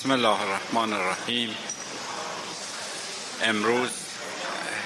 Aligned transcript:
بسم 0.00 0.10
الله 0.10 0.40
الرحمن 0.40 0.92
الرحیم. 0.92 1.56
امروز 3.42 3.90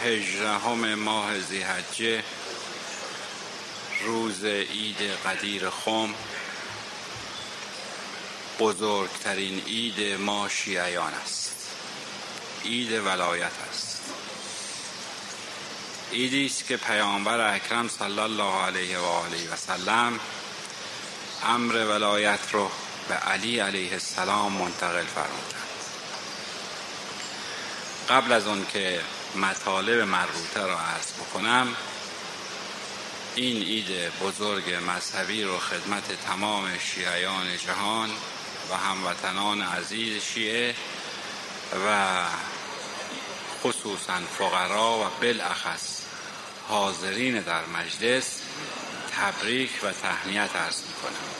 هجدهم 0.04 0.94
ماه 0.94 1.40
زیحجه 1.40 2.24
روز 4.04 4.44
عید 4.44 4.96
قدیر 5.26 5.70
خم. 5.70 6.14
بزرگترین 8.58 9.62
عید 9.66 10.20
ما 10.20 10.48
شیعیان 10.48 11.14
است. 11.14 11.54
عید 12.64 12.92
ولایت 12.92 13.52
است. 13.70 14.00
عیدی 16.12 16.46
است 16.46 16.66
که 16.66 16.76
پیامبر 16.76 17.54
اکرم 17.54 17.88
صلی 17.88 18.18
الله 18.20 18.54
علیه 18.54 18.98
و 18.98 19.04
آله 19.04 19.52
و 19.52 19.56
سلم 19.56 20.20
امر 21.44 21.74
ولایت 21.74 22.40
رو 22.52 22.70
به 23.08 23.14
علی 23.14 23.58
علیه 23.58 23.92
السلام 23.92 24.52
منتقل 24.52 25.04
فرمودند. 25.04 25.64
قبل 28.08 28.32
از 28.32 28.46
اون 28.46 28.66
که 28.72 29.00
مطالب 29.34 30.00
مربوطه 30.00 30.60
را 30.60 30.80
عرض 30.80 31.12
بکنم 31.12 31.76
این 33.34 33.62
عید 33.62 34.18
بزرگ 34.22 34.74
مذهبی 34.88 35.42
رو 35.42 35.58
خدمت 35.58 36.24
تمام 36.26 36.78
شیعیان 36.78 37.56
جهان 37.66 38.10
و 38.70 38.76
هموطنان 38.76 39.62
عزیز 39.62 40.22
شیعه 40.22 40.74
و 41.88 42.22
خصوصا 43.62 44.20
فقرا 44.38 44.98
و 44.98 45.04
بالاخص 45.20 46.00
حاضرین 46.68 47.40
در 47.40 47.66
مجلس 47.66 48.40
تبریک 49.16 49.70
و 49.82 49.92
تهنیت 49.92 50.56
عرض 50.56 50.80
می‌کنم. 50.80 51.33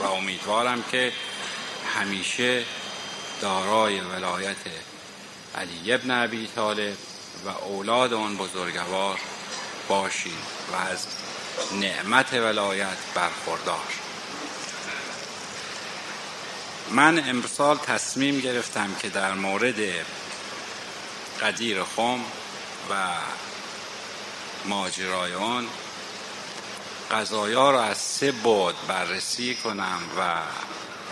و 0.00 0.04
امیدوارم 0.04 0.82
که 0.82 1.12
همیشه 1.94 2.64
دارای 3.40 4.00
ولایت 4.00 4.56
علی 5.54 5.92
ابن 5.92 6.10
ابی 6.10 6.48
طالب 6.54 6.96
و 7.44 7.48
اولاد 7.48 8.12
آن 8.12 8.36
بزرگوار 8.36 9.18
باشید 9.88 10.32
و 10.72 10.76
از 10.76 11.06
نعمت 11.80 12.32
ولایت 12.32 12.96
برخوردار. 13.14 13.88
من 16.90 17.28
امسال 17.28 17.76
تصمیم 17.76 18.40
گرفتم 18.40 18.94
که 19.02 19.08
در 19.08 19.34
مورد 19.34 19.76
قدیر 21.42 21.84
خم 21.84 22.20
و 22.90 22.94
ماجرای 24.64 25.34
آن 25.34 25.66
قضایا 27.12 27.70
را 27.70 27.84
از 27.84 27.98
سه 27.98 28.32
بود 28.32 28.74
بررسی 28.88 29.54
کنم 29.54 30.00
و 30.18 30.34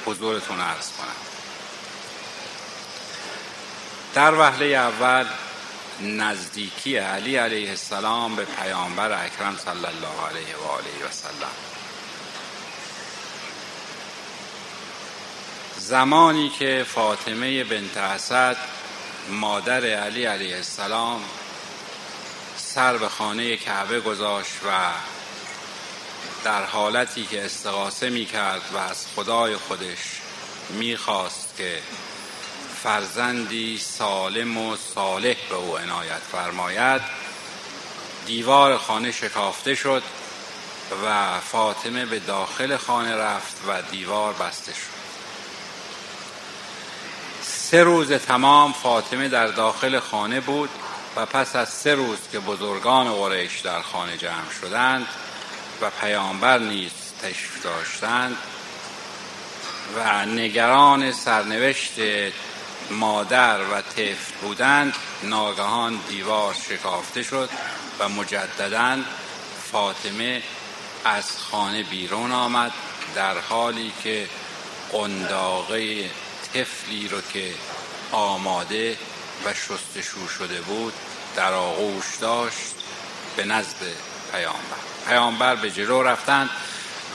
حضورتون 0.07 0.61
عرض 0.61 0.91
کنم. 0.93 1.17
در 4.15 4.35
وهله 4.35 4.67
اول 4.67 5.27
نزدیکی 6.01 6.97
علی 6.97 7.37
علیه 7.37 7.71
السلام 7.71 8.37
به 8.37 8.45
پیامبر 8.45 9.25
اکرم 9.25 9.59
صلی 9.65 9.87
الله 9.87 10.29
علیه 10.31 10.57
و 10.57 10.71
آله 10.71 11.09
و 11.09 11.11
سلم. 11.11 11.57
زمانی 15.79 16.49
که 16.49 16.87
فاطمه 16.89 17.65
بنت 17.65 17.97
اسد 17.97 18.57
مادر 19.29 19.85
علی 19.87 20.25
علیه 20.25 20.57
السلام 20.57 21.23
سر 22.57 22.97
به 22.97 23.09
خانه 23.09 23.57
کعبه 23.57 24.01
گذاشت 24.01 24.53
و 24.67 24.71
در 26.45 26.65
حالتی 26.65 27.25
که 27.25 27.45
استغاثه 27.45 28.11
می 28.11 28.25
کرد 28.25 28.63
و 28.73 28.77
از 28.77 29.07
خدای 29.17 29.57
خودش 29.57 29.99
می 30.71 30.97
خواست 30.97 31.55
که 31.57 31.79
فرزندی 32.83 33.79
سالم 33.79 34.57
و 34.57 34.77
صالح 34.95 35.37
به 35.51 35.55
او 35.55 35.79
عنایت 35.79 36.21
فرماید 36.33 37.03
دیوار 38.27 38.79
خانه 38.79 39.13
شکافته 39.13 39.75
شد 39.75 40.03
و 41.07 41.41
فاطمه 41.41 42.07
به 42.07 42.19
داخل 42.19 42.77
خانه 42.77 43.17
رفت 43.17 43.57
و 43.69 43.83
دیوار 43.83 44.33
بسته 44.33 44.73
شد. 44.73 45.01
سه 47.43 47.83
روز 47.83 48.13
تمام 48.13 48.73
فاطمه 48.73 49.29
در 49.29 49.47
داخل 49.47 49.99
خانه 49.99 50.41
بود 50.41 50.71
و 51.17 51.27
پس 51.27 51.57
از 51.57 51.69
سه 51.69 51.95
روز 51.95 52.19
که 52.33 52.39
بزرگان 52.39 53.15
قریش 53.15 53.61
در 53.61 53.83
خانه 53.83 54.17
جمع 54.17 54.51
شدند 54.61 55.07
و 55.81 55.91
پیامبر 55.91 56.59
نیز 56.59 56.93
تشریف 57.23 57.63
داشتند 57.63 58.37
و 59.97 60.27
نگران 60.27 61.13
سرنوشت 61.13 61.93
مادر 62.91 63.61
و 63.61 63.83
طفل 63.83 64.35
بودند 64.43 64.95
ناگهان 65.23 66.01
دیوار 66.09 66.55
شکافته 66.69 67.23
شد 67.23 67.51
و 67.99 68.09
مجددا 68.09 68.99
فاطمه 69.73 70.43
از 71.05 71.39
خانه 71.39 71.83
بیرون 71.83 72.33
آمد 72.33 72.73
در 73.15 73.39
حالی 73.39 73.93
که 74.03 74.29
قنداقه 74.93 76.11
طفلی 76.55 77.09
رو 77.09 77.21
که 77.33 77.55
آماده 78.13 78.97
و 79.45 79.55
شستشو 79.55 80.29
شده 80.29 80.61
بود 80.61 80.93
در 81.37 81.53
آغوش 81.53 82.17
داشت 82.21 82.75
به 83.37 83.45
نزد 83.45 84.10
پیامبر. 84.33 84.77
پیامبر 85.09 85.55
به 85.55 85.71
جلو 85.71 86.03
رفتند 86.03 86.51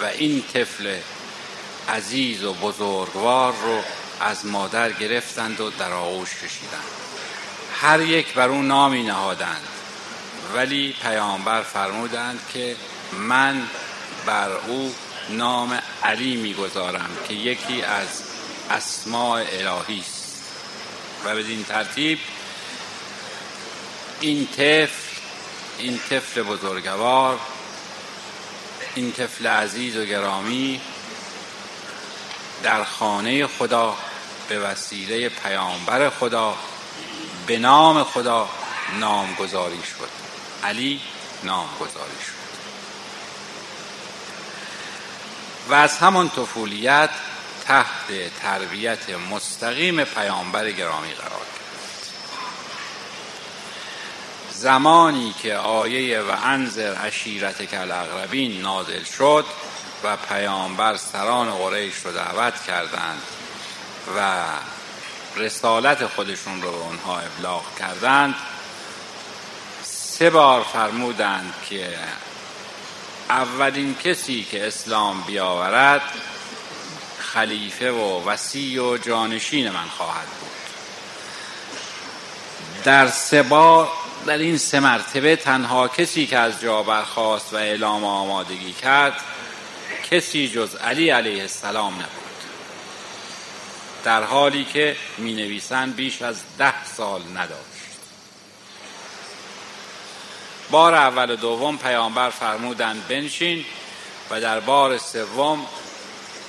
و 0.02 0.06
این 0.06 0.44
طفل 0.54 0.98
عزیز 1.90 2.44
و 2.44 2.54
بزرگوار 2.54 3.54
رو 3.64 3.82
از 4.20 4.46
مادر 4.46 4.92
گرفتند 4.92 5.62
و 5.62 5.70
در 5.70 5.94
آغوش 5.94 6.30
کشیدند. 6.30 6.84
هر 7.82 8.02
یک 8.02 8.34
بر 8.34 8.50
اون 8.50 8.68
نامی 8.68 9.04
نهادند. 9.04 9.68
ولی 10.56 10.96
پیامبر 11.02 11.62
فرمودند 11.62 12.40
که 12.54 12.76
من 13.12 13.64
بر 14.26 14.50
او 14.68 14.96
نام 15.30 15.80
علی 16.04 16.36
می‌گذارم 16.36 17.10
که 17.28 17.34
یکی 17.34 17.82
از 17.82 18.24
اسماع 18.70 19.44
الهی 19.52 20.00
است. 20.00 20.26
و 21.26 21.36
بدین 21.36 21.64
ترتیب 21.64 22.20
این 24.22 24.48
طفل 24.48 25.05
این 25.78 26.00
طفل 26.10 26.42
بزرگوار 26.42 27.40
این 28.96 29.12
طفل 29.12 29.48
عزیز 29.48 29.98
و 29.98 30.06
گرامی 30.06 30.82
در 32.64 32.84
خانه 32.84 33.48
خدا 33.48 33.98
به 34.50 34.60
وسیله 34.60 35.30
پیامبر 35.30 36.10
خدا 36.10 36.56
به 37.48 37.58
نام 37.58 38.04
خدا 38.04 38.50
نامگذاری 39.00 39.84
شد. 39.84 40.10
علی 40.64 41.02
نامگذاری 41.44 42.18
شد. 42.26 42.46
و 45.70 45.74
از 45.74 45.98
همان 45.98 46.30
طفولیت 46.30 47.10
تحت 47.66 48.40
تربیت 48.42 49.10
مستقیم 49.10 50.04
پیامبر 50.04 50.72
گرامی 50.72 51.14
قرار 51.14 51.45
زمانی 54.58 55.36
که 55.42 55.56
آیه 55.56 56.22
و 56.22 56.36
انذر 56.44 56.96
عشیرت 56.96 57.62
کل 57.64 57.92
اقربین 57.92 58.62
نازل 58.62 59.04
شد 59.04 59.46
و 60.04 60.18
پیامبر 60.18 60.98
سران 60.98 61.52
قریش 61.52 61.96
رو 62.06 62.12
دعوت 62.12 62.64
کردند 62.64 63.22
و 64.18 64.44
رسالت 65.36 66.08
خودشون 66.08 66.62
رو 66.62 66.70
اونها 66.70 67.20
ابلاغ 67.20 67.64
کردند 67.80 68.36
سه 69.84 70.30
بار 70.30 70.64
فرمودند 70.64 71.54
که 71.70 71.98
اولین 73.30 73.96
کسی 73.96 74.48
که 74.52 74.68
اسلام 74.68 75.22
بیاورد 75.22 76.02
خلیفه 77.20 77.92
و 77.92 78.30
وسیع 78.30 78.84
و 78.84 78.98
جانشین 78.98 79.70
من 79.70 79.88
خواهد 79.98 80.28
بود. 80.40 80.50
در 82.84 83.08
سه 83.08 83.44
بار 83.44 83.90
در 84.26 84.38
این 84.38 84.58
سه 84.58 84.80
مرتبه 84.80 85.36
تنها 85.36 85.88
کسی 85.88 86.28
که 86.28 86.38
از 86.38 86.62
جا 86.62 86.84
برخواست 86.84 87.54
و 87.54 87.56
اعلام 87.56 88.04
آمادگی 88.04 88.74
کرد 88.74 89.22
کسی 90.12 90.48
جز 90.48 90.76
علی 90.76 91.10
علیه 91.10 91.42
السلام 91.42 91.94
نبود. 91.94 92.10
در 94.04 94.24
حالی 94.24 94.66
که 94.66 94.96
می 95.18 95.34
نویسند 95.34 95.96
بیش 95.96 96.22
از 96.22 96.42
ده 96.58 96.86
سال 96.86 97.22
نداشت. 97.36 97.66
بار 100.72 100.94
اول 100.94 101.32
و 101.32 101.36
دوم 101.36 101.78
پیامبر 101.78 102.30
فرمودند 102.30 103.08
بنشین 103.08 103.66
و 104.30 104.42
در 104.42 104.60
بار 104.60 104.98
سوم 104.98 105.66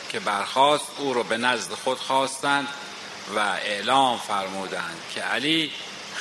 که 0.09 0.21
برخواست 0.21 0.87
او 0.99 1.15
رو 1.15 1.23
به 1.23 1.37
نزد 1.37 1.73
خود 1.73 1.99
خواستند 1.99 2.69
و 3.37 3.39
اعلام 3.39 4.19
فرمودند 4.19 5.01
که 5.15 5.21
علی 5.21 5.71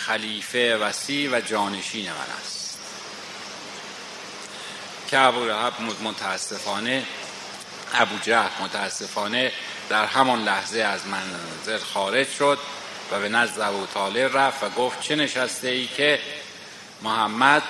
خلیفه 0.07 0.77
وسیع 0.77 1.29
و 1.37 1.41
جانشین 1.41 2.05
من 2.05 2.35
است. 2.41 2.77
که 5.07 5.19
ابو 5.19 5.45
لحب 5.45 5.73
متاسفانه 6.03 7.03
ابو 7.93 8.15
جهل 8.23 8.49
متاسفانه 8.63 9.51
در 9.89 10.05
همان 10.05 10.43
لحظه 10.43 10.79
از 10.79 11.01
منزل 11.07 11.85
خارج 11.85 12.27
شد 12.29 12.59
و 13.11 13.19
به 13.19 13.29
نزد 13.29 13.59
ابو 13.59 13.85
طالب 13.85 14.37
رفت 14.37 14.63
و 14.63 14.69
گفت 14.69 15.01
چه 15.01 15.15
نشسته 15.15 15.67
ای 15.67 15.87
که 15.87 16.19
محمد 17.01 17.63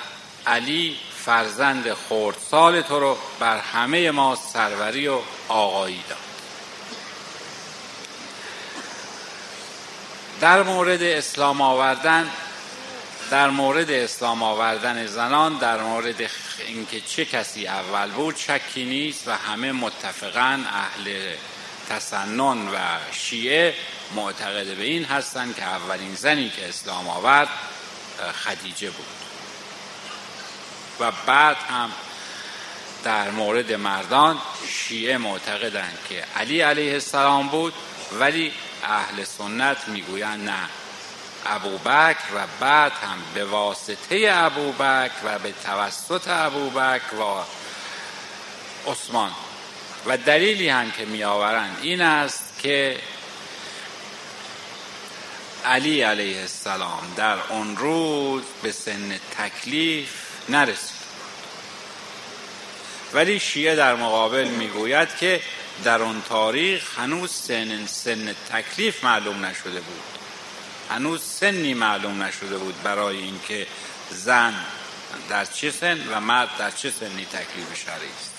علی 0.46 0.96
فرزند 1.24 1.94
خردسال 1.94 2.82
تو 2.82 3.00
رو 3.00 3.18
بر 3.40 3.58
همه 3.58 4.10
ما 4.10 4.38
سروری 4.52 5.08
و 5.08 5.18
آقایی 5.48 6.02
داد. 6.08 6.25
در 10.40 10.62
مورد 10.62 11.02
اسلام 11.02 11.60
آوردن 11.60 12.30
در 13.30 13.50
مورد 13.50 13.90
اسلام 13.90 14.42
آوردن 14.42 15.06
زنان 15.06 15.58
در 15.58 15.82
مورد 15.82 16.30
اینکه 16.66 17.00
چه 17.00 17.24
کسی 17.24 17.66
اول 17.66 18.10
بود 18.10 18.36
شکی 18.36 18.84
نیست 18.84 19.28
و 19.28 19.30
همه 19.32 19.72
متفقا 19.72 20.60
اهل 20.66 21.34
تسنن 21.88 22.68
و 22.68 22.76
شیعه 23.12 23.74
معتقد 24.14 24.76
به 24.76 24.84
این 24.84 25.04
هستند 25.04 25.56
که 25.56 25.62
اولین 25.62 26.14
زنی 26.14 26.50
که 26.50 26.68
اسلام 26.68 27.08
آورد 27.08 27.48
خدیجه 28.44 28.90
بود. 28.90 29.06
و 31.00 31.12
بعد 31.26 31.56
هم 31.56 31.92
در 33.04 33.30
مورد 33.30 33.72
مردان 33.72 34.38
شیعه 34.68 35.18
معتقدند 35.18 35.98
که 36.08 36.24
علی 36.36 36.60
علیه 36.60 36.92
السلام 36.92 37.48
بود 37.48 37.74
ولی 38.12 38.52
اهل 38.86 39.24
سنت 39.24 39.88
می‌گویند 39.88 40.48
نه. 40.48 40.68
ابوبکر 41.46 42.34
و 42.34 42.46
بعد 42.60 42.92
هم 42.92 43.18
به 43.34 43.44
واسطه 43.44 44.28
ابوبکر 44.32 45.12
و 45.24 45.38
به 45.38 45.54
توسط 45.64 46.28
ابوبکر 46.28 47.14
و 47.14 47.44
عثمان. 48.90 49.30
و 50.06 50.16
دلیلی 50.16 50.68
هم 50.68 50.90
که 50.90 51.04
میآورند 51.04 51.78
این 51.82 52.00
است 52.00 52.54
که 52.62 53.00
علی 55.64 56.02
علیه 56.02 56.40
السلام 56.40 57.12
در 57.16 57.38
اون 57.48 57.76
روز 57.76 58.42
به 58.62 58.72
سن 58.72 59.20
تکلیف 59.38 60.08
نرسید. 60.48 60.96
ولی 63.12 63.40
شیعه 63.40 63.76
در 63.76 63.94
مقابل 63.94 64.48
می‌گوید 64.48 65.16
که 65.16 65.40
در 65.84 66.02
اون 66.02 66.22
تاریخ 66.28 66.98
هنوز 66.98 67.30
سن, 67.30 67.86
سن 67.86 68.34
تکلیف 68.52 69.04
معلوم 69.04 69.44
نشده 69.44 69.80
بود. 69.80 70.02
هنوز 70.90 71.22
سنی 71.22 71.74
معلوم 71.74 72.22
نشده 72.22 72.58
بود 72.58 72.82
برای 72.82 73.16
اینکه 73.16 73.66
زن 74.10 74.54
در 75.28 75.44
چه 75.44 75.70
سن 75.70 76.08
و 76.12 76.20
مرد 76.20 76.48
در 76.58 76.70
چه 76.70 76.90
سنی 76.90 77.24
تکلیف 77.24 77.84
شرعی 77.84 78.08
است. 78.20 78.30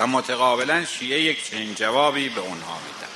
و 0.00 0.06
متقابلا 0.06 0.84
شیعه 0.84 1.20
یک 1.20 1.50
چنین 1.50 1.74
جوابی 1.74 2.28
به 2.28 2.40
اونها 2.40 2.78
میدن. 2.78 3.12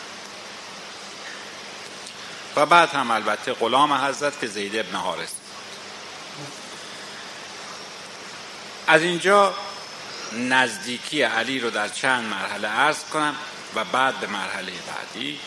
و 2.56 2.66
بعد 2.66 2.88
هم 2.88 3.10
البته 3.10 3.52
غلام 3.52 3.92
حضرت 3.92 4.40
که 4.40 4.46
زید 4.46 4.76
ابن 4.76 4.96
حارس 4.96 5.30
از 8.86 9.02
اینجا 9.02 9.54
نزدیکی 10.32 11.22
علی 11.22 11.60
رو 11.60 11.70
در 11.70 11.88
چند 11.88 12.24
مرحله 12.24 12.68
عرض 12.68 13.04
کنم 13.04 13.34
و 13.74 13.84
بعد 13.84 14.20
به 14.20 14.26
مرحله 14.26 14.72
بعدی. 14.72 15.40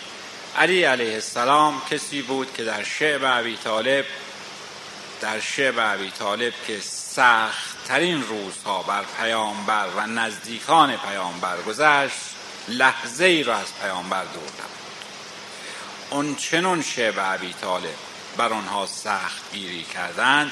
علی 0.57 0.83
علیه 0.83 1.13
السلام 1.13 1.81
کسی 1.89 2.21
بود 2.21 2.53
که 2.53 2.63
در 2.63 2.83
شعب 2.83 3.25
عبی 3.25 3.57
طالب 3.63 4.05
در 5.21 5.39
شعب 5.39 5.79
عبی 5.79 6.11
طالب 6.11 6.53
که 6.67 6.79
سختترین 6.79 8.23
روزها 8.23 8.83
بر 8.83 9.03
پیامبر 9.21 9.87
و 9.97 10.07
نزدیکان 10.07 10.97
پیامبر 10.97 11.61
گذشت 11.61 12.19
لحظه 12.67 13.25
ای 13.25 13.43
را 13.43 13.55
از 13.55 13.67
پیامبر 13.81 14.23
دور 14.23 14.43
نبود. 14.43 14.83
اون 16.09 16.35
چنون 16.35 16.81
شعب 16.81 17.19
عبی 17.19 17.53
طالب 17.61 17.95
بر 18.37 18.53
آنها 18.53 18.87
سخت 18.87 19.53
گیری 19.53 19.83
کردند 19.83 20.51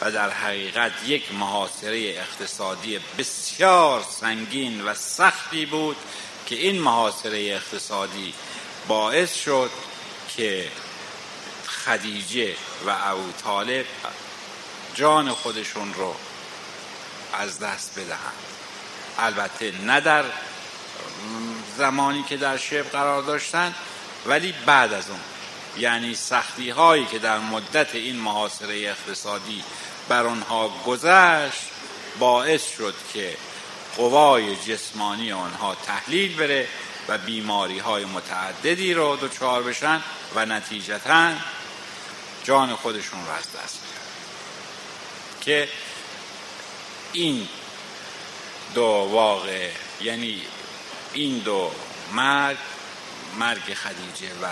و 0.00 0.10
در 0.10 0.30
حقیقت 0.30 0.92
یک 1.06 1.34
محاصره 1.34 1.98
اقتصادی 1.98 3.00
بسیار 3.18 4.04
سنگین 4.20 4.84
و 4.84 4.94
سختی 4.94 5.66
بود 5.66 5.96
که 6.46 6.54
این 6.54 6.80
محاصره 6.80 7.38
اقتصادی 7.38 8.34
باعث 8.88 9.34
شد 9.34 9.70
که 10.36 10.68
خدیجه 11.66 12.54
و 12.86 12.96
ابو 13.02 13.32
طالب 13.44 13.86
جان 14.94 15.30
خودشون 15.30 15.94
رو 15.94 16.14
از 17.32 17.58
دست 17.58 17.98
بدهند. 17.98 18.32
البته 19.18 19.72
نه 19.84 20.00
در 20.00 20.24
زمانی 21.78 22.22
که 22.22 22.36
در 22.36 22.56
شب 22.56 22.82
قرار 22.82 23.22
داشتند 23.22 23.74
ولی 24.26 24.54
بعد 24.66 24.92
از 24.92 25.10
اون. 25.10 25.20
یعنی 25.78 26.14
سختی 26.14 26.70
هایی 26.70 27.06
که 27.06 27.18
در 27.18 27.38
مدت 27.38 27.94
این 27.94 28.16
محاصره 28.16 28.74
اقتصادی 28.74 29.64
بر 30.10 30.26
آنها 30.26 30.68
گذشت 30.86 31.62
باعث 32.18 32.76
شد 32.76 32.94
که 33.12 33.36
قوای 33.96 34.56
جسمانی 34.56 35.32
آنها 35.32 35.74
تحلیل 35.74 36.36
بره 36.36 36.68
و 37.08 37.18
بیماری 37.18 37.78
های 37.78 38.04
متعددی 38.04 38.94
رو 38.94 39.16
دچار 39.16 39.62
بشن 39.62 40.02
و 40.34 40.46
نتیجتا 40.46 41.32
جان 42.44 42.76
خودشون 42.76 43.26
رو 43.26 43.32
از 43.32 43.44
دست 43.44 43.78
بدن 43.78 44.00
که 45.40 45.68
این 47.12 47.48
دو 48.74 48.82
واقع 49.12 49.70
یعنی 50.00 50.42
این 51.12 51.38
دو 51.38 51.70
مرگ 52.12 52.56
مرگ 53.38 53.74
خدیجه 53.74 54.34
و 54.42 54.46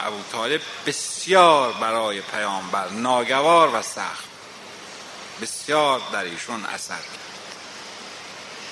ابو 0.00 0.22
طالب 0.32 0.60
بسیار 0.86 1.72
برای 1.72 2.20
پیامبر 2.20 2.88
ناگوار 2.88 3.74
و 3.74 3.82
سخت 3.82 4.31
بسیار 5.40 6.00
در 6.12 6.24
ایشون 6.24 6.64
اثر 6.64 6.94
کرد. 6.94 7.32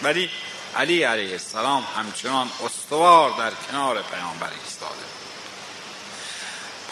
ولی 0.02 0.30
علی 0.76 1.02
علیه 1.02 1.32
السلام 1.32 1.86
همچنان 1.96 2.50
استوار 2.64 3.30
در 3.30 3.52
کنار 3.70 4.02
پیامبر 4.02 4.50
ایستاده. 4.64 4.94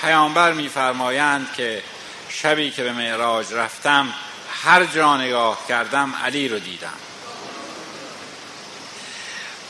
پیامبر 0.00 0.53
میفرمایند 0.53 1.53
که 1.56 1.82
شبی 2.29 2.70
که 2.70 2.82
به 2.82 2.93
معراج 2.93 3.53
رفتم 3.53 4.15
هر 4.62 4.85
جا 4.85 5.17
نگاه 5.17 5.59
کردم 5.69 6.15
علی 6.25 6.49
رو 6.49 6.59
دیدم. 6.59 6.99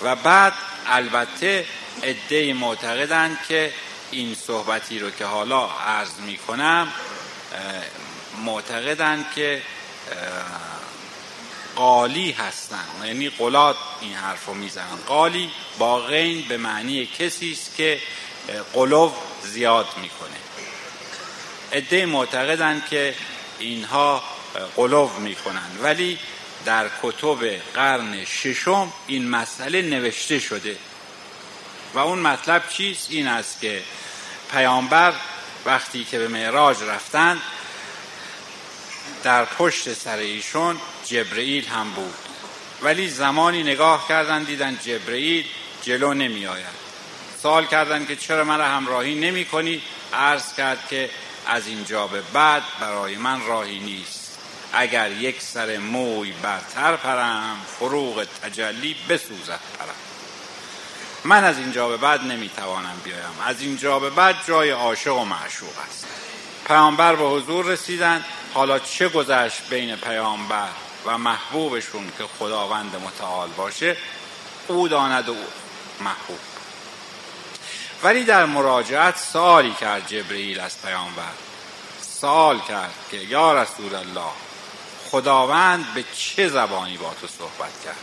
و 0.03 0.17
بعد 0.17 0.53
البته 0.87 1.67
عده 2.03 2.53
معتقدند 2.53 3.39
که 3.49 3.73
این 4.11 4.35
صحبتی 4.35 4.99
رو 4.99 5.11
که 5.11 5.25
حالا 5.25 5.71
عرض 5.71 6.19
می 6.19 6.39
کنم 6.39 6.93
معتقدند 8.45 9.27
که 9.35 9.63
قالی 11.77 12.33
هستن. 12.33 12.85
یعنی 13.05 13.29
قلات 13.29 13.77
این 14.01 14.15
حرف 14.15 14.47
رو 14.47 14.55
می‌زنن. 14.55 14.97
قالی 15.07 15.51
با 15.79 16.01
غین 16.01 16.49
به 16.49 16.57
معنی 16.57 17.07
کسی 17.07 17.53
است 17.53 17.77
که 17.77 18.01
قلوب 18.73 19.15
زیاد 19.43 19.87
می‌کنه. 19.97 20.37
عده 21.73 22.07
معتقدند 22.07 22.89
که 22.91 23.15
اینها 23.59 24.23
قلوب 24.77 25.19
می‌کنن 25.19 25.71
ولی 25.83 26.19
در 26.65 26.91
کتب 27.03 27.45
قرن 27.75 28.25
ششم 28.25 28.93
این 29.07 29.29
مسئله 29.29 29.83
نوشته 29.83 30.39
شده. 30.39 30.77
و 31.95 31.99
اون 31.99 32.19
مطلب 32.19 32.69
چیست؟ 32.69 33.11
این 33.11 33.29
است 33.29 33.61
که 33.61 33.83
پیامبر 34.53 35.15
وقتی 35.67 36.05
که 36.05 36.19
به 36.19 36.29
معراج 36.29 36.83
رفتند 36.83 37.41
در 39.23 39.45
پشت 39.45 39.95
سر 39.95 40.17
ایشون 40.17 40.81
جبرئیل 41.07 41.67
هم 41.67 41.91
بود. 41.91 42.15
ولی 42.83 43.09
زمانی 43.09 43.63
نگاه 43.63 44.09
کردن 44.09 44.43
دیدن 44.43 44.79
جبرئیل 44.85 45.47
جلو 45.83 46.15
نمی 46.15 46.47
آید. 46.47 46.89
سوال 47.43 47.67
کردن 47.67 48.07
که 48.07 48.17
چرا 48.17 48.45
من 48.45 48.61
همراهی 48.61 49.15
نمی 49.15 49.45
کنی؟ 49.45 49.83
عرض 50.13 50.55
کرد 50.55 50.89
که 50.91 51.11
از 51.47 51.67
اینجا 51.67 52.07
به 52.07 52.23
بعد 52.33 52.63
برای 52.81 53.17
من 53.17 53.47
راهی 53.47 53.79
نیست. 53.79 54.39
اگر 54.73 55.13
یک 55.13 55.43
سر 55.43 55.79
موی 55.79 56.33
برتر 56.43 56.97
پرم 56.97 57.61
فروغ 57.79 58.27
تجلی 58.43 58.97
بسوزد 59.09 59.61
پرم. 59.79 59.95
من 61.25 61.45
از 61.45 61.59
اینجا 61.59 61.89
به 61.89 61.97
بعد 61.97 62.23
نمی‌توانم 62.23 63.01
بیایم. 63.05 63.41
از 63.47 63.61
اینجا 63.61 63.99
به 63.99 64.11
بعد 64.11 64.37
جای 64.49 64.71
عاشق 64.71 65.17
و 65.17 65.25
معشوق 65.25 65.79
است. 65.89 66.07
پیامبر 66.69 67.17
به 67.17 67.25
حضور 67.25 67.65
رسیدن 67.65 68.25
حالا 68.55 68.79
چه 68.79 69.09
گذشت 69.09 69.63
بین 69.71 69.97
پیامبر 69.97 70.69
و 71.07 71.19
محبوبشون 71.19 72.13
که 72.19 72.25
خداوند 72.39 72.97
متعال 73.07 73.49
باشه؟ 73.49 73.97
او 74.69 74.89
داند 74.89 75.29
و 75.29 75.35
محبوب. 76.01 76.39
ولی 78.03 78.25
در 78.25 78.45
مراجعت 78.45 79.19
سوالی 79.19 79.75
کرد 79.81 80.07
جبرئیل 80.07 80.61
از 80.61 80.83
پیامبر. 80.83 81.33
سوال 82.21 82.61
کرد 82.61 82.95
که 83.11 83.17
یا 83.17 83.63
رسول 83.63 83.95
الله 83.95 84.33
خداوند 85.11 85.95
به 85.95 86.05
چه 86.17 86.49
زبانی 86.49 86.97
با 86.97 87.15
تو 87.21 87.27
صحبت 87.27 87.85
کرد؟ 87.85 87.97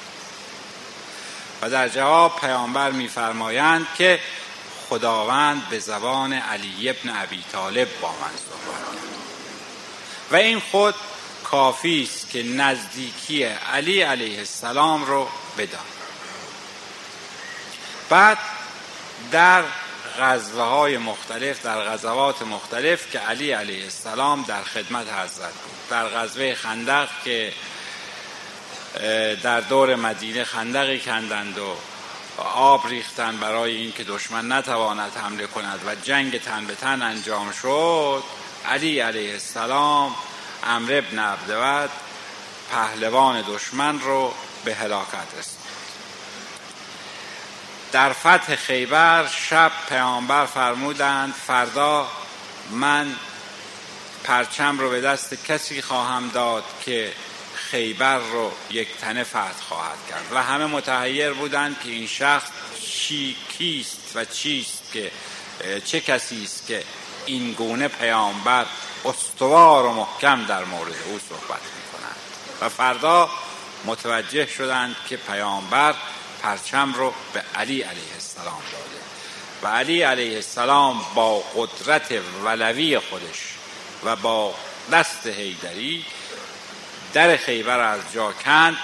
و 1.62 1.70
در 1.70 1.90
جواب 1.90 2.40
پیامبر 2.40 2.92
میفرمایند 2.92 3.88
که 3.98 4.20
خداوند 4.90 5.70
به 5.70 5.80
زبان 5.80 6.34
علی 6.34 6.90
ابن 6.90 7.10
ابی 7.16 7.44
طالب 7.52 7.88
با 8.02 8.12
من 8.12 8.18
صحبت 8.18 8.55
و 10.32 10.36
این 10.36 10.60
خود 10.60 10.96
کافی 11.44 12.10
است 12.12 12.30
که 12.30 12.44
نزدیکی 12.44 13.44
علی 13.44 14.02
علیه 14.02 14.40
السلام 14.40 15.06
رو 15.06 15.28
بدان. 15.58 15.82
بعد 18.10 18.38
در 19.32 19.64
غزوه 20.20 20.64
های 20.64 20.98
مختلف 20.98 21.62
در 21.62 21.80
غزوات 21.80 22.42
مختلف 22.42 23.12
که 23.12 23.20
علی 23.20 23.52
علیه 23.52 23.84
السلام 23.84 24.44
در 24.44 24.64
خدمت 24.64 25.08
حضرت 25.14 25.54
بود. 25.54 25.90
در 25.90 26.08
غزوه 26.08 26.56
خندق 26.56 27.10
که 27.24 27.54
در 29.44 29.60
دور 29.60 29.96
مدینه 29.96 30.44
خندقی 30.44 31.00
کندند 31.00 31.58
و 31.58 31.76
آب 32.44 32.88
ریختن 32.88 33.38
برای 33.38 33.76
اینکه 33.76 34.04
دشمن 34.04 34.52
نتواند 34.52 35.12
حمله 35.16 35.48
کند 35.48 35.80
و 35.88 35.96
جنگ 35.96 36.42
تن 36.42 36.66
به 36.66 36.76
تن 36.76 37.02
انجام 37.02 37.52
شد. 37.52 38.24
علی 38.70 39.00
علیه 39.00 39.32
السلام 39.32 40.16
امر 40.64 40.94
ابن 40.94 41.20
عبدود 41.20 41.90
پهلوان 42.72 43.42
دشمن 43.42 44.00
رو 44.02 44.34
به 44.66 44.76
هلاکت 44.76 45.28
رساند. 45.40 45.66
در 47.92 48.14
فتح 48.14 48.56
خیبر 48.56 49.28
شب 49.28 49.72
پیامبر 49.90 50.46
فرمودند 50.46 51.34
فردا 51.34 52.08
من 52.72 53.16
پرچم 54.24 54.80
رو 54.80 54.90
به 54.90 55.02
دست 55.02 55.46
کسی 55.46 55.82
خواهم 55.82 56.30
داد 56.30 56.64
که 56.86 57.14
خیبر 57.56 58.18
رو 58.18 58.52
یک 58.72 58.88
تنه 58.98 59.24
فتح 59.24 59.62
خواهد 59.68 59.98
کرد. 60.10 60.26
و 60.32 60.44
همه 60.44 60.66
متحیر 60.66 61.34
بودند 61.34 61.80
که 61.84 61.90
این 61.90 62.08
شخص 62.08 62.50
چی 62.82 63.38
کیست 63.58 64.12
و 64.16 64.26
چیست 64.26 64.84
که 64.94 65.12
چه 65.86 66.00
کسی 66.00 66.44
است 66.44 66.68
که 66.68 66.84
این 67.26 67.52
گونه 67.52 67.88
پیامبر 67.88 68.66
استوار 69.06 69.86
و 69.86 69.94
محکم 69.94 70.46
در 70.46 70.64
مورد 70.66 70.96
او 71.06 71.20
صحبت 71.30 71.62
می 71.62 71.92
کنند 71.92 72.16
و 72.62 72.70
فردا 72.70 73.30
متوجه 73.86 74.48
شدند 74.48 74.96
که 75.10 75.18
پیامبر 75.18 75.96
پرچم 76.42 76.94
رو 76.94 77.14
به 77.34 77.44
علی 77.56 77.82
علیه 77.82 78.14
السلام 78.14 78.62
داده. 78.72 78.96
و 79.64 79.68
علی 79.68 80.02
علیه 80.02 80.36
السلام 80.36 81.02
با 81.16 81.40
قدرت 81.40 82.12
ولوی 82.44 83.00
خودش 83.00 83.54
و 84.04 84.16
با 84.16 84.54
دست 84.92 85.28
هیدری 85.28 86.06
در 87.14 87.38
خیبر 87.38 87.80
از 87.80 88.00
جا 88.14 88.32
کند 88.32 88.78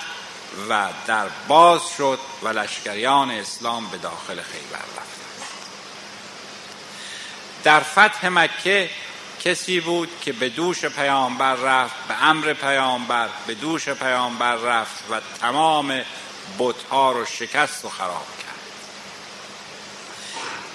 و 0.69 0.89
در 1.07 1.27
باز 1.47 1.81
شد 1.97 2.19
و 2.43 2.47
لشکریان 2.47 3.31
اسلام 3.31 3.87
به 3.87 3.97
داخل 3.97 4.41
خیبر 4.41 4.79
رفتند. 4.79 5.20
در 7.63 7.79
فتح 7.79 8.27
مکه 8.27 8.89
کسی 9.43 9.79
بود 9.79 10.09
که 10.21 10.33
به 10.33 10.49
دوش 10.49 10.85
پیامبر 10.85 11.55
رفت 11.55 11.95
به 12.07 12.23
امر 12.23 12.53
پیامبر 12.53 13.29
به 13.47 13.53
دوش 13.53 13.89
پیامبر 13.89 14.55
رفت 14.55 15.03
و 15.11 15.21
تمام 15.41 16.01
بتها 16.59 17.11
رو 17.11 17.25
شکست 17.25 17.85
و 17.85 17.89
خراب 17.89 18.25
کرد. 18.43 18.51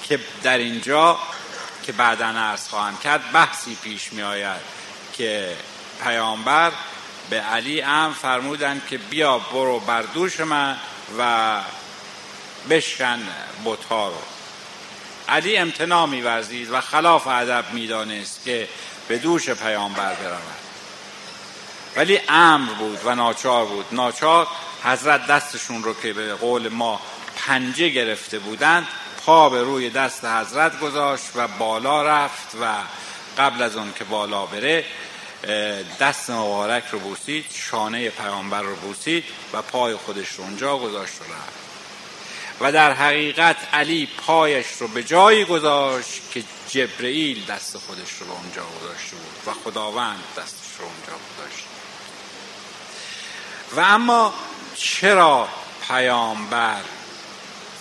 که 0.02 0.21
در 0.43 0.59
اینجا 0.59 1.19
که 1.83 1.93
بعدا 1.93 2.26
عرض 2.26 2.69
خواهم 2.69 2.99
کرد 2.99 3.33
بحثی 3.33 3.75
پیش 3.75 4.12
می 4.12 4.23
آید 4.23 4.61
که 5.12 5.57
پیامبر 6.05 6.73
به 7.31 7.40
علی 7.40 7.83
ام 7.83 8.12
فرمودند 8.12 8.87
که 8.87 8.99
بیا 8.99 9.38
برو 9.38 9.81
بر 9.81 10.02
دوش 10.02 10.40
من 10.40 10.76
و 11.19 11.61
بشکن 12.71 13.28
بتها 13.64 14.09
رو. 14.09 14.36
علی 15.28 15.56
امتناع 15.56 16.06
میورزید 16.06 16.71
و 16.71 16.80
خلاف 16.80 17.26
ادب 17.26 17.64
می‌دانست 17.73 18.45
که 18.45 18.68
به 19.09 19.18
دوش 19.18 19.50
پیامبر 19.50 20.14
برود. 20.14 20.56
ولی 21.97 22.21
امر 22.28 22.73
بود 22.73 22.99
و 23.04 23.14
ناچار 23.14 23.66
بود. 23.66 23.87
ناچار 23.92 24.47
حضرت 24.85 25.26
دستشون 25.26 25.83
رو 25.83 25.95
که 25.95 26.12
به 26.12 26.35
قول 26.35 26.68
ما 26.68 27.00
پنجه 27.37 27.88
گرفته 27.88 28.38
بودند 28.38 28.87
پا 29.26 29.49
به 29.49 29.62
روی 29.62 29.90
دست 29.90 30.25
حضرت 30.25 30.80
گذاشت 30.80 31.26
و 31.35 31.49
بالا 31.49 32.02
رفت 32.02 32.54
و 32.62 32.75
قبل 33.38 33.62
از 33.62 33.76
اون 33.76 33.92
که 33.99 34.04
بالا 34.04 34.47
بره 34.47 34.85
دست 36.00 36.30
مبارک 36.30 36.85
رو 36.92 36.99
بوسید 36.99 37.45
شانه 37.54 38.11
پیامبر 38.11 38.62
رو 38.62 38.76
بوسید 38.76 39.25
و 39.52 39.62
پای 39.62 39.97
خودش 39.97 40.30
رو 40.30 40.45
اونجا 40.45 40.78
گذاشت 40.78 41.21
و 41.21 41.25
رفت. 41.25 41.65
و 42.61 42.73
در 42.73 42.93
حقیقت 42.93 43.57
علی 43.73 44.09
پایش 44.27 44.67
رو 44.79 44.89
به 44.89 45.03
جایی 45.03 45.45
گذاشت 45.45 46.23
که 46.33 46.45
جبرئیل 46.69 47.45
دست 47.45 47.79
خودش 47.79 48.13
رو 48.21 48.33
اونجا 48.33 48.63
گذاشته 48.81 49.17
بود 49.17 49.37
و 49.47 49.53
خداوند 49.65 50.23
دستش 50.37 50.79
رو 50.79 50.85
اونجا 50.85 51.13
گذاشت. 51.13 51.65
و 53.77 53.81
اما 53.81 54.35
چرا 54.77 55.49
پیامبر 55.89 56.81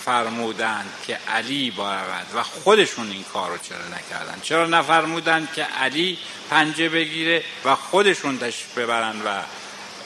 فرمودند 0.04 0.92
که 1.06 1.18
علی 1.28 1.70
برود 1.70 2.26
و 2.34 2.42
خودشون 2.42 3.10
این 3.10 3.24
کار 3.24 3.50
رو 3.50 3.58
چرا 3.58 3.88
نکردن؟ 3.88 4.40
چرا 4.42 4.66
نفرمودند 4.66 5.52
که 5.52 5.62
علی 5.62 6.18
پنجه 6.50 6.88
بگیره 6.88 7.44
و 7.64 7.74
خودشون 7.74 8.38
تشریف 8.38 8.78
ببرند 8.78 9.22
و 9.26 9.42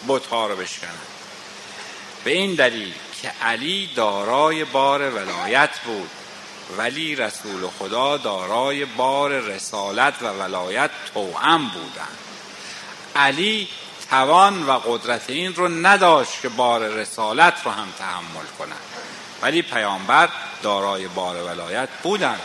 بتها 0.09 0.47
رو 0.47 0.57
بشکنند 0.57 0.99
به 2.25 2.31
این 2.31 2.55
دلیل 2.55 2.93
که 3.23 3.33
علی 3.43 3.91
دارای 3.97 4.65
بار 4.65 5.11
ولایت 5.11 5.79
بود 5.85 6.11
ولی 6.79 7.17
رسول 7.17 7.67
خدا 7.79 8.17
دارای 8.17 8.85
بار 8.85 9.31
رسالت 9.31 10.15
و 10.23 10.27
ولایت 10.27 10.91
توأم 11.15 11.69
بودند. 11.69 12.19
علی 13.17 13.69
توان 14.11 14.63
و 14.63 14.73
قدرت 14.73 15.31
این 15.31 15.55
رو 15.55 15.69
نداشت 15.69 16.41
که 16.43 16.49
بار 16.49 16.89
رسالت 16.89 17.55
رو 17.65 17.71
هم 17.71 17.89
تحمل 17.99 18.47
کنند 18.59 18.81
ولی 19.43 19.63
پیامبر 19.63 20.29
دارای 20.63 21.09
بار 21.09 21.37
ولایت 21.37 21.89
بودند. 22.03 22.41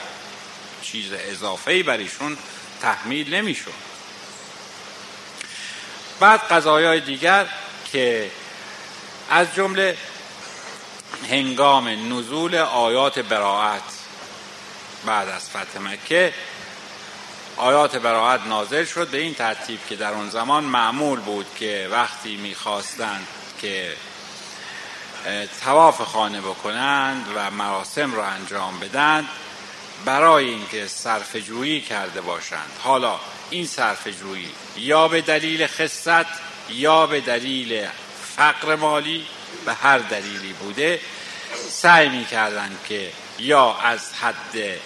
چیز 0.81 1.11
اضافه 1.13 1.83
بر 1.83 1.97
ایشون 1.97 2.37
تحمیل 2.81 3.33
نمی‌شد. 3.33 3.85
بعد 6.19 6.39
قضایای 6.39 6.99
دیگر 6.99 7.45
که 7.91 8.31
از 9.29 9.47
جمله 9.55 9.97
هنگام 11.29 12.13
نزول 12.13 12.55
آیات 12.55 13.19
براعت 13.19 13.83
بعد 15.05 15.29
از 15.29 15.49
فتح 15.49 15.79
مکه 15.79 16.33
آیات 17.57 17.95
براعت 17.95 18.47
نازل 18.47 18.85
شد 18.85 19.07
به 19.07 19.17
این 19.17 19.33
ترتیب 19.33 19.79
که 19.89 19.95
در 19.95 20.13
اون 20.13 20.29
زمان 20.29 20.63
معمول 20.63 21.19
بود 21.19 21.45
که 21.59 21.87
وقتی 21.91 22.35
می‌خواستند 22.35 23.27
که 23.61 23.93
تواف 25.61 26.01
خانه 26.01 26.41
بکنند 26.41 27.25
و 27.35 27.51
مراسم 27.51 28.15
را 28.15 28.25
انجام 28.25 28.79
بدند 28.79 29.27
برای 30.05 30.49
اینکه 30.49 30.87
صرف 30.87 31.35
جویی 31.35 31.81
کرده 31.81 32.21
باشند. 32.21 32.69
حالا 32.83 33.19
این 33.49 33.67
صرف 33.67 34.07
جویی 34.07 34.49
یا 34.77 35.07
به 35.07 35.21
دلیل 35.21 35.67
خصت 35.67 36.25
یا 36.69 37.07
به 37.07 37.21
دلیل 37.21 37.87
فقر 38.35 38.75
مالی 38.75 39.25
به 39.65 39.73
هر 39.73 39.97
دلیلی 39.97 40.53
بوده 40.53 40.99
سعی 41.69 42.09
می 42.09 42.25
که 42.89 43.11
یا 43.39 43.73
از 43.73 44.13
حد 44.13 44.79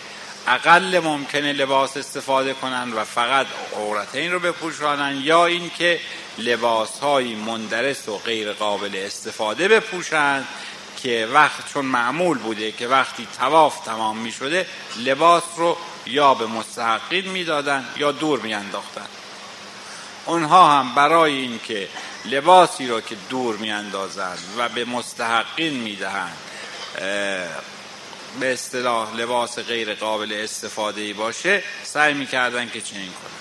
اقل 0.47 0.99
ممکنه 0.99 1.53
لباس 1.53 1.97
استفاده 1.97 2.53
کنند 2.53 2.93
و 2.95 3.03
فقط 3.03 3.47
عورتین 3.75 4.31
رو 4.31 4.39
بپوشانند 4.39 5.25
یا 5.25 5.45
اینکه 5.45 5.99
لباس 6.37 6.99
های 6.99 7.35
مندرس 7.35 8.09
و 8.09 8.17
غیر 8.17 8.53
قابل 8.53 8.91
استفاده 8.95 9.67
بپوشند 9.67 10.47
که 11.03 11.27
وقت 11.33 11.73
چون 11.73 11.85
معمول 11.85 12.37
بوده 12.37 12.71
که 12.71 12.87
وقتی 12.87 13.27
تواف 13.39 13.85
تمام 13.85 14.17
می 14.17 14.31
شده 14.31 14.65
لباس 14.97 15.43
رو 15.57 15.77
یا 16.05 16.33
به 16.33 16.45
مستحقین 16.45 17.29
می‌دادند 17.29 17.85
یا 17.97 18.11
دور 18.11 18.39
می 18.39 18.53
انداختن. 18.53 19.05
اونها 20.29 20.79
هم 20.79 20.95
برای 20.95 21.33
اینکه 21.33 21.87
لباسی 22.25 22.87
رو 22.87 23.01
که 23.01 23.15
دور 23.29 23.55
می 23.55 23.71
اندازند 23.71 24.39
و 24.57 24.69
به 24.69 24.85
مستحقین 24.85 25.73
می 25.73 25.95
دهند 25.95 26.37
به 28.39 28.53
اصطلاح 28.53 29.15
لباس 29.15 29.59
غیر 29.59 29.93
قابل 29.93 30.33
استفاده 30.33 31.01
ای 31.01 31.13
باشه 31.13 31.63
سعی 31.83 32.13
می‌کردن 32.13 32.69
که 32.69 32.81
چنین 32.81 33.05
کنن 33.05 33.39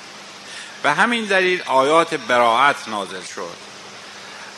به 0.83 0.93
همین 0.93 1.25
دلیل 1.25 1.63
آیات 1.67 2.15
براعت 2.15 2.89
نازل 2.89 3.23
شد 3.35 3.57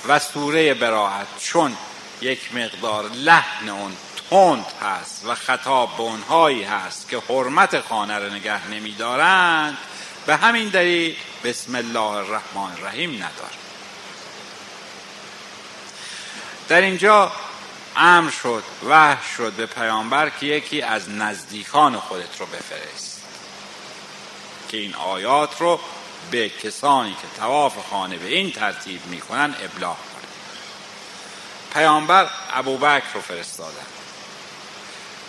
و 0.08 0.18
سوره 0.18 0.74
براعت 0.74 1.26
چون 1.40 1.76
یک 2.20 2.54
مقدار 2.54 3.10
لحن 3.14 3.68
اون 3.68 3.96
تند 4.30 4.66
هست 4.82 5.22
و 5.26 5.34
خطاب 5.34 5.96
به 5.96 6.02
اونهایی 6.02 6.62
هست 6.62 7.08
که 7.08 7.22
حرمت 7.28 7.80
خانه 7.80 8.18
رو 8.18 8.32
نگه 8.32 8.68
نمیدارند 8.68 9.78
به 10.26 10.36
همین 10.36 10.68
دلیل 10.68 11.16
بسم 11.44 11.74
الله 11.74 12.00
الرحمن 12.00 12.72
الرحیم 12.76 13.14
ندارد 13.14 13.58
در 16.68 16.80
اینجا 16.80 17.32
امر 17.96 18.30
شد 18.30 18.64
وحش 18.84 19.26
شد 19.36 19.52
به 19.52 19.66
پیامبر 19.66 20.30
که 20.30 20.46
یکی 20.46 20.82
از 20.82 21.10
نزدیکان 21.10 21.96
خودت 21.96 22.40
رو 22.40 22.46
بفرست. 22.46 23.22
که 24.68 24.76
این 24.76 24.94
آیات 24.94 25.60
رو 25.60 25.80
به 26.30 26.48
کسانی 26.48 27.10
که 27.10 27.40
تواف 27.40 27.88
خانه 27.90 28.16
به 28.16 28.26
این 28.26 28.52
ترتیب 28.52 29.06
می‌کنن 29.06 29.54
ابلاغ 29.62 29.96
کنه. 29.96 30.30
پیامبر 31.74 32.30
ابوبکر 32.52 33.14
رو 33.14 33.20
فرستادن. 33.20 33.86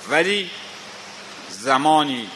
ولی 0.10 0.52
زمانی 1.50 2.30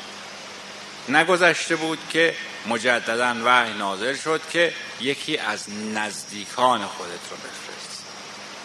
نگذشته 1.09 1.75
بود 1.75 1.99
که 2.09 2.35
مجددا 2.67 3.35
وحی 3.45 3.73
نازل 3.73 4.15
شد 4.15 4.41
که 4.51 4.73
یکی 5.01 5.37
از 5.37 5.69
نزدیکان 5.93 6.85
خودت 6.85 7.29
رو 7.31 7.37
بفرست. 7.37 8.03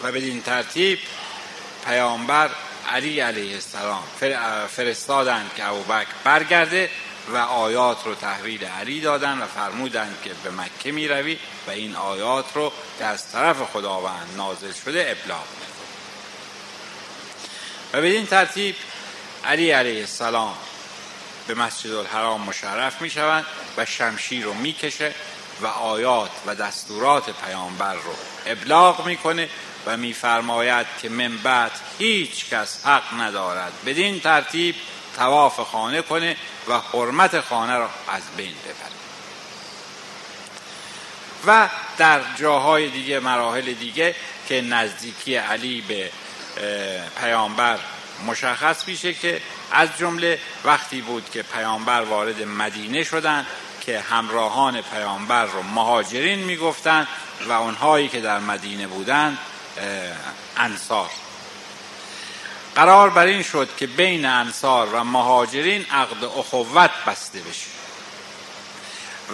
و 0.03 0.11
بدین 0.11 0.41
ترتیب 0.41 0.99
پیامبر 1.85 2.49
علی 2.89 3.19
علیه 3.19 3.53
السلام 3.53 4.03
فرستادند 4.67 5.51
که 5.57 5.65
ابوبکر 5.65 6.07
برگرده 6.23 6.89
و 7.33 7.37
آیات 7.37 8.05
رو 8.05 8.15
تحویل 8.15 8.65
علی 8.65 9.01
دادن 9.01 9.41
و 9.41 9.45
فرمودند 9.45 10.17
که 10.23 10.31
به 10.43 10.51
مکه 10.51 10.91
می 10.91 11.07
روی 11.07 11.37
و 11.67 11.71
این 11.71 11.95
آیات 11.95 12.45
رو 12.53 12.73
که 12.99 13.05
از 13.05 13.31
طرف 13.31 13.61
خداوند 13.61 14.27
نازل 14.37 14.71
شده 14.85 15.17
ابلاغ 15.17 15.43
و 17.93 18.01
بدین 18.01 18.25
ترتیب 18.25 18.75
علی 19.45 19.71
علیه 19.71 19.99
السلام 19.99 20.55
به 21.47 21.53
مسجد 21.53 21.91
الحرام 21.91 22.41
مشرف 22.41 23.01
می 23.01 23.09
شوند 23.09 23.45
و 23.77 23.85
شمشیر 23.85 24.45
رو 24.45 24.53
می 24.53 24.73
کشه 24.73 25.13
و 25.61 25.67
آیات 25.67 26.31
و 26.45 26.55
دستورات 26.55 27.29
پیامبر 27.45 27.93
رو 27.93 28.15
ابلاغ 28.45 29.07
می‌کنه 29.07 29.49
و 29.85 29.97
میفرماید 29.97 30.87
که 31.01 31.09
من 31.09 31.37
بعد 31.37 31.71
هیچ 31.99 32.49
کس 32.49 32.85
حق 32.85 33.21
ندارد. 33.21 33.73
بدین 33.85 34.19
ترتیب 34.19 34.75
تواف 35.17 35.59
خانه 35.59 36.01
کنه 36.01 36.37
و 36.67 36.79
حرمت 36.79 37.39
خانه 37.39 37.77
را 37.77 37.89
از 38.07 38.21
بین 38.37 38.53
ببره. 38.63 38.91
و 41.45 41.69
در 41.97 42.21
جاهای 42.39 42.89
دیگه 42.89 43.19
مراحل 43.19 43.73
دیگه 43.73 44.15
که 44.47 44.61
نزدیکی 44.61 45.35
علی 45.35 45.81
به 45.81 46.11
پیامبر 47.21 47.79
مشخص 48.27 48.87
میشه 48.87 49.13
که 49.13 49.41
از 49.71 49.89
جمله 49.97 50.39
وقتی 50.65 51.01
بود 51.01 51.29
که 51.29 51.43
پیامبر 51.43 52.01
وارد 52.01 52.43
مدینه 52.43 53.03
شدند 53.03 53.45
که 53.81 53.99
همراهان 53.99 54.81
پیامبر 54.81 55.45
رو 55.45 55.63
مهاجرین 55.63 56.39
می‌گفتند 56.39 57.07
و 57.47 57.51
اونهایی 57.51 58.07
که 58.07 58.21
در 58.21 58.39
مدینه 58.39 58.87
بودند 58.87 59.37
انصار. 60.57 61.09
قرار 62.75 63.09
بر 63.09 63.25
این 63.25 63.43
شد 63.43 63.69
که 63.77 63.87
بین 63.87 64.25
انصار 64.25 64.87
و 64.93 65.03
مهاجرین 65.03 65.85
عقد 65.91 66.23
اخوت 66.23 66.91
بسته 67.07 67.39
بشه 67.39 67.67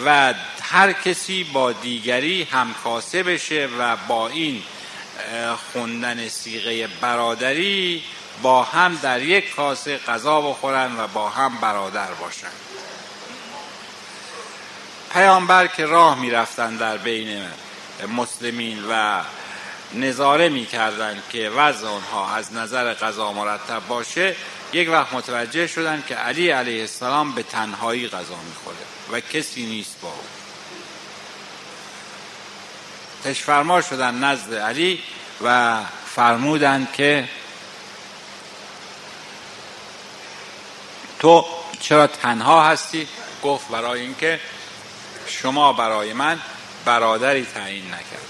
و 0.06 0.34
هر 0.62 0.94
کسی 0.94 1.44
با 1.44 1.72
دیگری 1.72 2.44
همکاسه 2.44 3.24
بشه 3.24 3.70
و 3.80 3.98
با 4.08 4.28
این 4.28 4.64
خوندن 5.74 6.28
سیغه 6.28 6.88
برادری 6.88 8.04
با 8.42 8.64
هم 8.64 8.96
در 8.96 9.22
یک 9.22 9.56
کاسه 9.56 9.98
غذا 9.98 10.42
بخورن 10.42 11.00
و 11.00 11.08
با 11.08 11.30
هم 11.30 11.58
برادر 11.58 12.14
باشند 12.14 12.52
پیامبر 15.14 15.68
که 15.68 15.86
راه 15.86 16.20
می‌رفتن 16.20 16.76
در 16.76 16.98
بین 16.98 17.46
مسلمین 18.18 18.84
و 18.90 19.22
نظاره 19.94 20.50
می‌کردند 20.50 21.24
که 21.30 21.50
وضع 21.50 21.88
آنها 21.88 22.36
از 22.36 22.54
نظر 22.54 22.94
غذا 22.94 23.34
مرتب 23.34 23.88
باشه 23.88 24.36
یک 24.74 24.90
وقت 24.90 25.14
متوجه 25.14 25.68
شدند 25.68 26.06
که 26.06 26.16
علی 26.16 26.50
علیه 26.50 26.82
السلام 26.82 27.32
به 27.32 27.44
تنهایی 27.44 28.08
غذا 28.08 28.36
می‌خوره 28.48 28.78
و 29.12 29.20
کسی 29.20 29.66
نیست 29.66 29.96
با 30.02 30.08
او. 30.08 30.24
تشفرما 33.24 33.82
شدن 33.82 34.16
نزد 34.24 34.54
علی 34.54 35.00
و 35.44 35.78
فرمودند 36.16 36.92
که 36.94 37.30
تو 41.20 41.46
چرا 41.80 42.08
تنها 42.08 42.64
هستی؟ 42.64 43.08
گفت 43.44 43.68
برای 43.68 44.02
اینکه 44.02 44.40
شما 45.28 45.74
برای 45.74 46.14
من 46.14 46.40
برادری 46.86 47.46
تعیین 47.46 47.86
نکرد. 47.86 48.28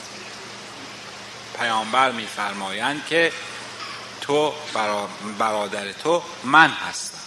پیامبر 1.60 2.12
میفرمایند 2.12 3.06
که 3.06 3.32
تو 4.22 4.54
برادر 5.40 5.92
تو 5.92 6.24
من 6.44 6.70
هستم. 6.70 7.18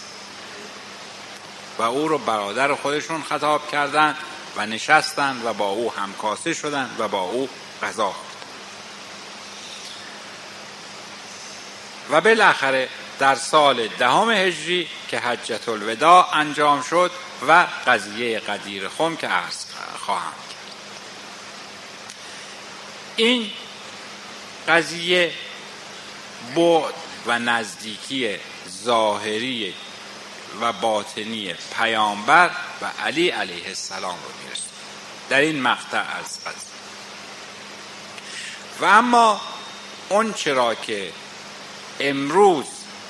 و 1.77 1.83
او 1.83 2.07
رو 2.07 2.17
برادر 2.17 2.75
خودشون 2.75 3.23
خطاب 3.23 3.71
کردند 3.71 4.17
و 4.57 4.65
نشستند 4.65 5.45
و 5.45 5.53
با 5.53 5.69
او 5.69 5.93
همکاسه 5.93 6.53
شدند 6.53 6.95
و 6.99 7.07
با 7.07 7.21
او 7.21 7.49
غذا 7.83 8.13
و 12.11 12.21
بالاخره 12.21 12.89
در 13.21 13.35
سال 13.35 13.87
دهم 13.87 14.29
هجری 14.29 14.87
که 15.07 15.19
حجت 15.19 15.69
الوداع 15.69 16.35
انجام 16.35 16.81
شد 16.81 17.11
و 17.47 17.67
قضیه 17.87 18.39
قدیر 18.39 18.89
خم 18.89 19.15
که 19.15 19.27
عرض 19.27 19.65
خواهم 19.99 20.31
کرد. 20.31 20.65
این 23.15 23.51
قضیه 24.67 25.33
بعد 26.55 26.93
و 27.25 27.39
نزدیکی 27.39 28.37
ظاهری 28.83 29.73
و 30.61 30.73
باطنی 30.73 31.55
پیامبر 31.77 32.51
و 32.81 32.85
علی 33.03 33.29
علیه 33.29 33.67
السلام 33.67 34.15
رو 34.23 34.45
میرسون 34.45 34.69
در 35.29 35.39
این 35.39 35.61
مقطع 35.61 36.03
از 36.19 36.39
قضیه. 36.39 36.71
و 38.79 38.85
اما 38.85 39.41
اون 40.09 40.33
چرا 40.33 40.75
که 40.75 41.11
امروز 41.99 42.65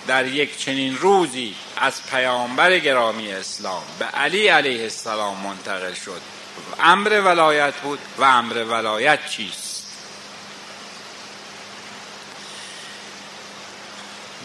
در 0.07 0.27
یک 0.27 0.57
چنین 0.57 0.97
روزی 0.97 1.55
از 1.77 2.05
پیامبر 2.11 2.79
گرامی 2.79 3.33
اسلام 3.33 3.83
به 3.99 4.05
علی 4.05 4.47
علیه 4.47 4.81
السلام 4.81 5.37
منتقل 5.37 5.93
شد. 5.93 6.21
امر 6.79 7.21
ولایت 7.25 7.73
بود 7.75 7.99
و 8.17 8.23
امر 8.23 8.63
ولایت 8.63 9.29
چیست؟ 9.29 9.87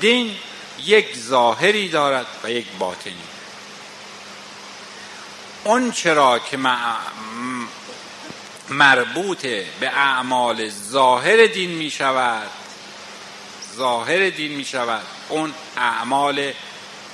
دین 0.01 0.37
یک 0.85 1.17
ظاهری 1.17 1.89
دارد 1.89 2.27
و 2.45 2.51
یک 2.51 2.67
باطنی. 2.79 3.15
اون 5.65 5.93
چرا 5.93 6.39
که 6.39 6.59
مربوط 8.71 9.47
به 9.81 9.89
اعمال 9.89 10.69
ظاهر 10.69 11.47
دین 11.47 11.71
می 11.71 11.91
شود 11.91 12.51
ظاهر 13.77 14.31
دین 14.31 14.53
می 14.53 14.65
شود. 14.65 15.03
اون 15.29 15.55
اعمال 15.77 16.53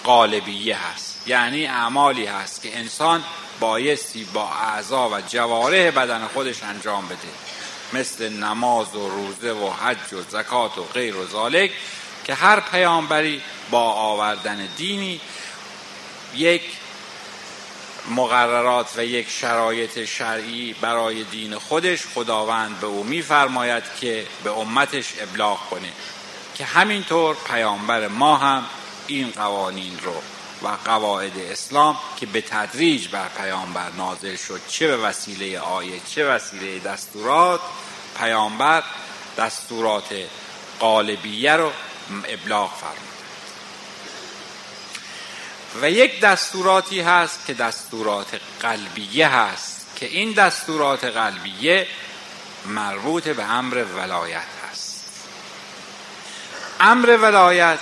قالبیه 0.05 0.79
هست. 0.87 1.22
یعنی 1.27 1.66
اعمالی 1.66 2.27
هست 2.27 2.62
که 2.62 2.79
انسان 2.79 3.25
بایستی 3.61 4.25
با 4.25 4.48
اعضا 4.48 5.09
و 5.09 5.20
جواره 5.29 5.90
بدن 5.90 6.27
خودش 6.35 6.62
انجام 6.62 7.07
بده. 7.07 7.18
مثل 7.92 8.33
نماز 8.33 8.96
و 8.96 9.09
روزه 9.09 9.53
و 9.53 9.70
حج 9.70 10.12
و 10.12 10.22
زکات 10.31 10.79
و 10.79 10.85
غیر 10.85 11.16
و 11.16 11.27
ذالک 11.27 11.70
که 12.25 12.35
هر 12.35 12.61
پیامبری 12.61 13.42
با 13.70 13.92
آوردن 13.92 14.68
دینی 14.77 15.20
یک 16.35 16.62
مقررات 18.11 18.87
و 18.96 19.05
یک 19.05 19.31
شرایط 19.31 20.05
شرعی 20.05 20.75
برای 20.81 21.25
دین 21.25 21.59
خودش 21.59 22.07
خداوند 22.14 22.81
به 22.81 22.87
او 22.87 23.05
میفرماید 23.05 23.85
که 24.01 24.27
به 24.44 24.59
امتش 24.59 25.12
ابلاغ 25.20 25.68
کنه. 25.70 25.92
که 26.55 26.65
همینطور 26.65 27.37
پیامبر 27.47 28.09
ما 28.09 28.37
هم 28.37 28.65
این 29.07 29.31
قوانین 29.31 29.99
رو 30.03 30.23
و 30.62 30.77
قواعد 30.85 31.38
اسلام 31.38 31.99
که 32.17 32.27
به 32.27 32.41
تدریج 32.41 33.09
بر 33.09 33.29
پیامبر 33.29 33.91
نازل 33.91 34.37
شد 34.37 34.61
چه 34.69 34.87
به 34.87 34.97
وسیله 34.97 35.61
آیه 35.61 36.01
چه 36.09 36.27
وسیله 36.27 36.79
دستورات 36.79 37.61
پیامبر 38.19 38.83
دستورات 39.38 40.15
قالبیه 40.79 41.53
رو 41.53 41.73
ابلاغ 42.29 42.71
فرمود. 42.75 43.12
و 45.83 45.91
یک 45.91 46.21
دستوراتی 46.21 47.01
هست 47.01 47.47
که 47.47 47.55
دستورات 47.55 48.41
قلبیه 48.61 49.29
هست 49.29 49.87
که 49.97 50.07
این 50.07 50.33
دستورات 50.33 51.05
قلبیه 51.05 51.87
مربوط 52.67 53.29
به 53.29 53.45
امر 53.45 53.85
ولایت 53.85 54.62
امر 56.83 57.18
ولایت 57.23 57.79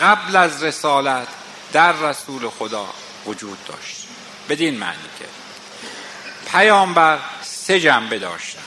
قبل 0.00 0.36
از 0.36 0.62
رسالت 0.62 1.28
در 1.72 1.92
رسول 1.92 2.48
خدا 2.48 2.86
وجود 3.26 3.58
داشت. 3.68 4.06
بدین 4.48 4.78
معنی 4.78 5.08
که 5.18 5.24
پیامبر 6.50 7.18
سه 7.42 7.80
جنبه 7.80 8.18
داشتن. 8.18 8.60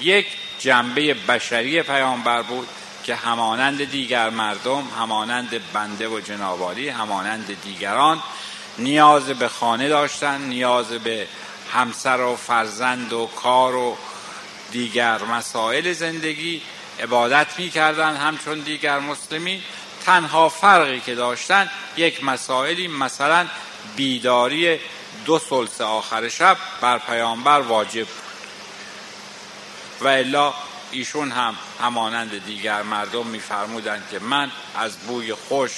یک 0.00 0.26
جنبه 0.58 1.14
بشری 1.14 1.82
پیامبر 1.82 2.42
بود 2.42 2.68
که 3.04 3.14
همانند 3.14 3.90
دیگر 3.90 4.30
مردم 4.30 4.84
همانند 4.98 5.72
بنده 5.72 6.08
و 6.08 6.20
جنابالی 6.20 6.88
همانند 6.88 7.62
دیگران 7.62 8.22
نیاز 8.78 9.26
به 9.26 9.48
خانه 9.48 9.88
داشتن 9.88 10.40
نیاز 10.40 10.88
به 10.88 11.28
همسر 11.72 12.20
و 12.20 12.36
فرزند 12.36 13.12
و 13.12 13.26
کار 13.26 13.74
و 13.74 13.96
دیگر 14.72 15.18
مسائل 15.22 15.92
زندگی 15.92 16.62
عبادت 17.00 17.58
می‌کردن 17.58 18.16
همچون 18.16 18.60
دیگر 18.60 18.98
مسلمین. 18.98 19.62
تنها 20.06 20.48
فرقی 20.48 21.00
که 21.00 21.14
داشتن 21.14 21.70
یک 21.96 22.24
مسائلی 22.24 22.88
مثلا 22.88 23.46
بیداری 23.96 24.80
دو 25.24 25.38
سلس 25.38 25.80
آخر 25.80 26.28
شب 26.28 26.56
بر 26.80 26.98
پیامبر 26.98 27.60
واجب 27.60 28.06
و 30.00 30.08
الا 30.08 30.54
ایشون 30.90 31.30
هم 31.30 31.56
همانند 31.82 32.44
دیگر 32.44 32.82
مردم 32.82 33.26
میفرمودند 33.26 34.08
که 34.10 34.18
من 34.18 34.50
از 34.76 34.98
بوی 34.98 35.34
خوش 35.34 35.70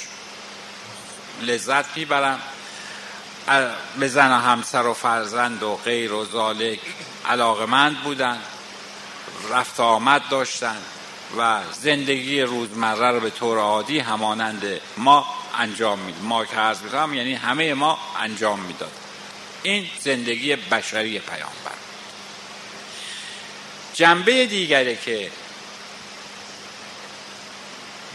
لذت 1.43 1.97
می‌برم 1.97 2.41
به 3.99 4.09
زن 4.09 4.33
و 4.33 4.41
همسر 4.41 4.87
و 4.87 4.95
فرزند 4.95 5.63
و 5.63 5.77
غیر 5.85 6.13
و 6.13 6.25
ذالک 6.25 6.81
علاقمند 7.29 8.01
بودند 8.03 8.43
رفت 9.51 9.81
آمد 9.81 10.29
داشتند. 10.29 10.83
و 11.39 11.61
زندگی 11.73 12.41
روزمره 12.41 13.11
رو 13.11 13.21
به 13.21 13.31
طور 13.31 13.59
عادی 13.59 13.99
همانند 13.99 14.81
ما 14.97 15.27
انجام 15.59 15.99
می‌داد 15.99 16.23
ما 16.23 16.45
که 16.45 16.57
عرض 16.57 16.83
می‌کنم 16.83 17.15
یعنی 17.15 17.35
همه 17.35 17.75
ما 17.75 17.99
انجام 18.21 18.61
می‌داد. 18.61 18.93
این 19.63 19.87
زندگی 20.01 20.57
بشری 20.57 21.19
پیامبر. 21.19 21.79
جنبه 23.95 24.47
دیگری 24.47 24.97
که 24.97 25.31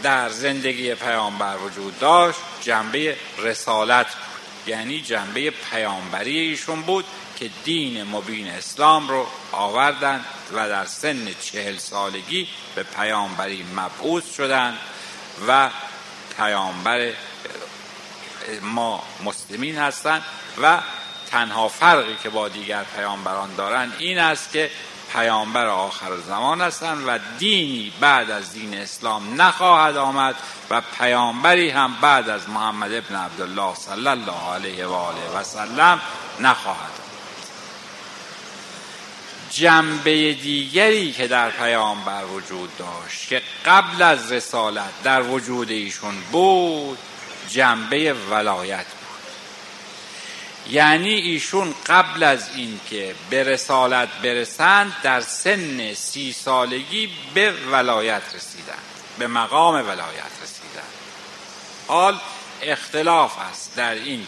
در 0.02 0.28
زندگی 0.28 0.94
پیامبر 0.94 1.56
وجود 1.56 1.98
داشت 1.98 2.38
جنبه 2.62 3.16
رسالت 3.38 4.06
بود. 4.06 4.26
یعنی 4.66 5.00
جنبه 5.00 5.50
پیامبری 5.50 6.38
ایشون 6.38 6.82
بود 6.82 7.04
که 7.36 7.50
دین 7.64 8.04
مبین 8.04 8.48
اسلام 8.48 9.08
رو 9.08 9.26
آوردند 9.52 10.24
و 10.52 10.68
در 10.68 10.84
سن 10.84 11.28
چهل 11.40 11.76
سالگی 11.76 12.48
به 12.74 12.82
پیامبری 12.82 13.66
مبعوث 13.76 14.34
شدند 14.34 14.78
و 15.48 15.70
پیامبر 16.36 17.12
ما 18.62 19.02
مسلمین 19.24 19.78
هستند 19.78 20.22
و 20.62 20.80
تنها 21.30 21.68
فرقی 21.68 22.16
که 22.22 22.30
با 22.30 22.48
دیگر 22.48 22.84
پیامبران 22.96 23.54
دارند 23.54 23.92
این 23.98 24.18
است 24.18 24.52
که 24.52 24.70
پیامبر 25.12 25.66
آخر 25.66 26.16
زمان 26.16 26.60
هستند 26.60 27.08
و 27.08 27.18
دینی 27.38 27.92
بعد 28.00 28.30
از 28.30 28.52
دین 28.52 28.74
اسلام 28.74 29.42
نخواهد 29.42 29.96
آمد 29.96 30.34
و 30.70 30.82
پیامبری 30.98 31.70
هم 31.70 31.96
بعد 32.00 32.28
از 32.28 32.48
محمد 32.48 32.92
ابن 32.92 33.16
عبدالله 33.16 33.74
صلی 33.74 34.08
الله 34.08 34.54
علیه 34.54 34.86
و 34.86 34.92
آله 34.92 35.30
و 35.34 35.42
سلم 35.42 36.00
نخواهد 36.40 37.05
جنبه 39.56 40.32
دیگری 40.32 41.12
که 41.12 41.26
در 41.26 41.50
پیامبر 41.50 42.24
وجود 42.24 42.76
داشت 42.78 43.28
که 43.28 43.42
قبل 43.66 44.02
از 44.02 44.32
رسالت 44.32 45.02
در 45.04 45.22
وجود 45.22 45.70
ایشون 45.70 46.14
بود 46.32 46.98
جنبه 47.48 48.12
ولایت 48.12 48.86
یعنی 50.70 51.14
ایشون 51.14 51.74
قبل 51.86 52.22
از 52.22 52.48
اینکه 52.56 53.14
به 53.30 53.42
رسالت 53.42 54.08
برسند 54.22 54.96
در 55.02 55.20
سن 55.20 55.94
سی 55.94 56.32
سالگی 56.32 57.10
به 57.34 57.52
ولایت 57.52 58.22
رسیدند 58.34 58.82
به 59.18 59.26
مقام 59.26 59.74
ولایت 59.74 60.32
رسیدند. 60.42 60.92
حال 61.88 62.18
اختلاف 62.62 63.38
است 63.38 63.76
در 63.76 63.94
این 63.94 64.26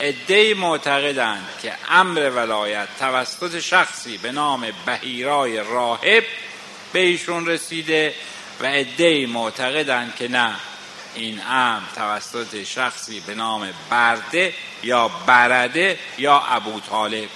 ادهی 0.00 0.54
معتقدند 0.54 1.48
که 1.62 1.72
امر 1.90 2.30
ولایت 2.30 2.88
توسط 2.98 3.60
شخصی 3.60 4.18
به 4.18 4.32
نام 4.32 4.66
بهیرای 4.86 5.56
راهب 5.56 6.24
به 6.92 6.98
ایشون 6.98 7.46
رسیده 7.46 8.14
و 8.60 8.66
ادهی 8.66 9.26
معتقدند 9.26 10.16
که 10.16 10.28
نه 10.28 10.54
این 11.14 11.40
امر 11.48 11.82
توسط 11.94 12.64
شخصی 12.64 13.20
به 13.20 13.34
نام 13.34 13.68
برده 13.90 14.54
یا 14.82 15.08
برده 15.26 15.98
یا 16.18 16.38
ابو 16.38 16.80
طالب 16.80 17.28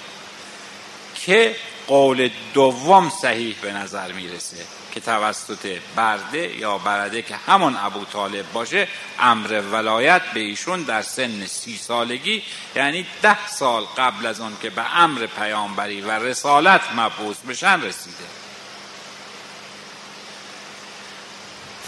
که 1.15 1.55
قول 1.87 2.29
دوم 2.53 3.11
صحیح 3.21 3.55
به 3.61 3.73
نظر 3.73 4.11
می‌رسه. 4.11 4.78
که 4.91 4.99
توسط 4.99 5.79
برده 5.95 6.57
یا 6.57 6.77
برده 6.77 7.21
که 7.21 7.35
همون 7.35 7.77
ابو 7.77 8.05
طالب 8.05 8.51
باشه 8.51 8.87
امر 9.19 9.61
ولایت 9.71 10.21
به 10.21 10.39
ایشون 10.39 10.83
در 10.83 11.01
سن 11.01 11.45
سی 11.45 11.77
سالگی 11.77 12.43
یعنی 12.75 13.05
ده 13.21 13.47
سال 13.47 13.83
قبل 13.97 14.25
از 14.25 14.41
آن 14.41 14.57
که 14.61 14.69
به 14.69 14.97
امر 14.97 15.25
پیامبری 15.25 16.01
و 16.01 16.11
رسالت 16.11 16.81
مبعوث 16.95 17.37
بشن 17.37 17.81
رسیده. 17.81 18.23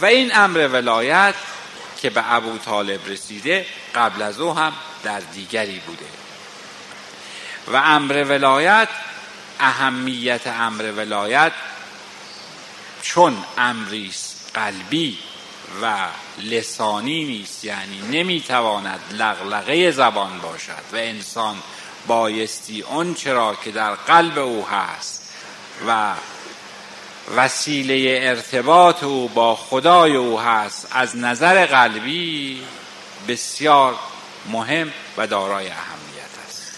و 0.02 0.06
این 0.06 0.36
امر 0.36 0.68
ولایت 0.68 1.36
که 2.02 2.10
به 2.10 2.34
ابو 2.34 2.58
طالب 2.58 3.08
رسیده 3.08 3.66
قبل 3.96 4.22
از 4.22 4.40
او 4.40 4.58
هم 4.58 4.74
در 5.04 5.20
دیگری 5.20 5.80
بوده. 5.80 6.06
و 7.68 7.76
امر 7.76 8.26
ولایت 8.30 8.90
اهمیت 9.60 10.48
امر 10.48 10.92
ولایت 10.92 11.52
چون 13.02 13.38
امری 13.58 14.12
قلبی 14.54 15.18
و 15.82 16.08
لسانی 16.38 17.24
نیست 17.24 17.66
یعنی 17.66 18.02
نمی‌تواند 18.12 19.00
لغلقه 19.12 19.92
زبان 19.92 20.40
باشد 20.40 20.84
و 20.94 20.96
انسان 20.96 21.56
بایستی 22.08 22.82
اون 22.82 23.14
چرا 23.14 23.58
که 23.64 23.72
در 23.72 23.96
قلب 23.96 24.40
او 24.40 24.68
هست 24.68 25.34
و 25.88 26.14
وسیله 27.36 28.20
ارتباط 28.22 29.04
او 29.04 29.30
با 29.30 29.56
خدای 29.56 30.16
او 30.16 30.40
هست 30.40 30.88
از 30.92 31.18
نظر 31.18 31.66
قلبی 31.66 32.64
بسیار 33.28 33.96
مهم 34.50 34.92
و 35.18 35.28
دارای 35.28 35.68
اهمیت 35.68 36.32
است. 36.48 36.72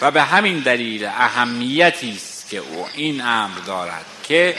و 0.00 0.10
به 0.10 0.22
همین 0.22 0.58
دلیل 0.58 1.04
اهمیتی 1.04 2.12
است 2.12 2.48
که 2.50 2.58
او 2.58 2.86
این 2.94 3.20
امر 3.20 3.58
دارد 3.66 4.04
که 4.22 4.56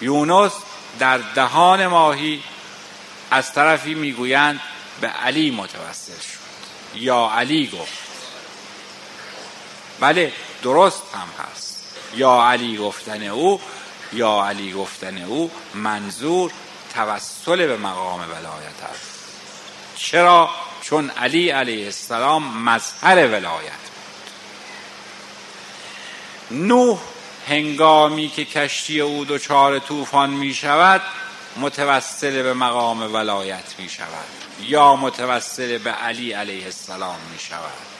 یونس 0.00 0.52
در 0.98 1.18
دهان 1.18 1.86
ماهی 1.86 2.42
از 3.30 3.52
طرفی 3.52 3.94
می‌گویند 3.94 4.60
به 5.00 5.08
علی 5.08 5.50
متوسل 5.50 6.12
شد. 6.12 6.40
یا 6.94 7.30
علی 7.34 7.66
گفت. 7.66 7.98
بله 10.00 10.32
درست 10.62 11.02
هم 11.14 11.28
هست. 11.44 11.84
یا 12.14 12.42
علی 12.42 12.76
گفتن 12.76 13.22
او 13.22 13.60
یا 14.12 14.44
علی 14.44 14.72
گفتن 14.72 15.22
او 15.22 15.50
منظور 15.74 16.52
توسل 16.94 17.66
به 17.66 17.76
مقام 17.76 18.20
ولایت 18.20 18.82
است. 18.92 19.10
چرا؟ 19.96 20.50
چون 20.82 21.10
علی 21.10 21.50
علیه 21.50 21.84
السلام 21.84 22.68
مظهر 22.68 23.26
ولایت 23.28 23.72
بود. 26.48 26.58
نوح 26.58 26.98
هنگامی 27.50 28.28
که 28.28 28.44
کشتی 28.44 29.00
او 29.00 29.24
دچار 29.24 29.78
طوفان 29.78 30.30
می 30.30 30.54
شود 30.54 31.02
متوسل 31.56 32.42
به 32.42 32.54
مقام 32.54 33.14
ولایت 33.14 33.74
می 33.78 33.88
شود 33.88 34.28
یا 34.62 34.96
متوسل 34.96 35.78
به 35.78 35.90
علی 35.90 36.32
علیه 36.32 36.64
السلام 36.64 37.18
می 37.32 37.38
شود 37.38 37.90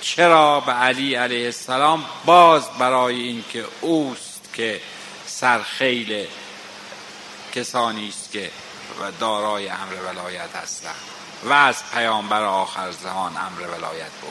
چرا 0.00 0.60
به 0.60 0.72
علی 0.72 1.14
علیه 1.14 1.44
السلام؟ 1.44 2.04
باز 2.24 2.70
برای 2.78 3.22
اینکه 3.22 3.64
اوست 3.80 4.50
که 4.54 4.80
سرخیل 5.26 6.26
کسانی 7.54 8.08
است 8.08 8.32
که 8.32 8.50
و 9.00 9.10
دارای 9.20 9.68
امر 9.68 9.94
ولایت 10.12 10.56
هستند 10.56 10.94
و 11.44 11.52
از 11.52 11.76
پیامبر 11.94 12.42
آخر 12.42 12.90
زمان 12.90 13.32
امر 13.36 13.60
ولایت 13.60 14.10
به 14.20 14.26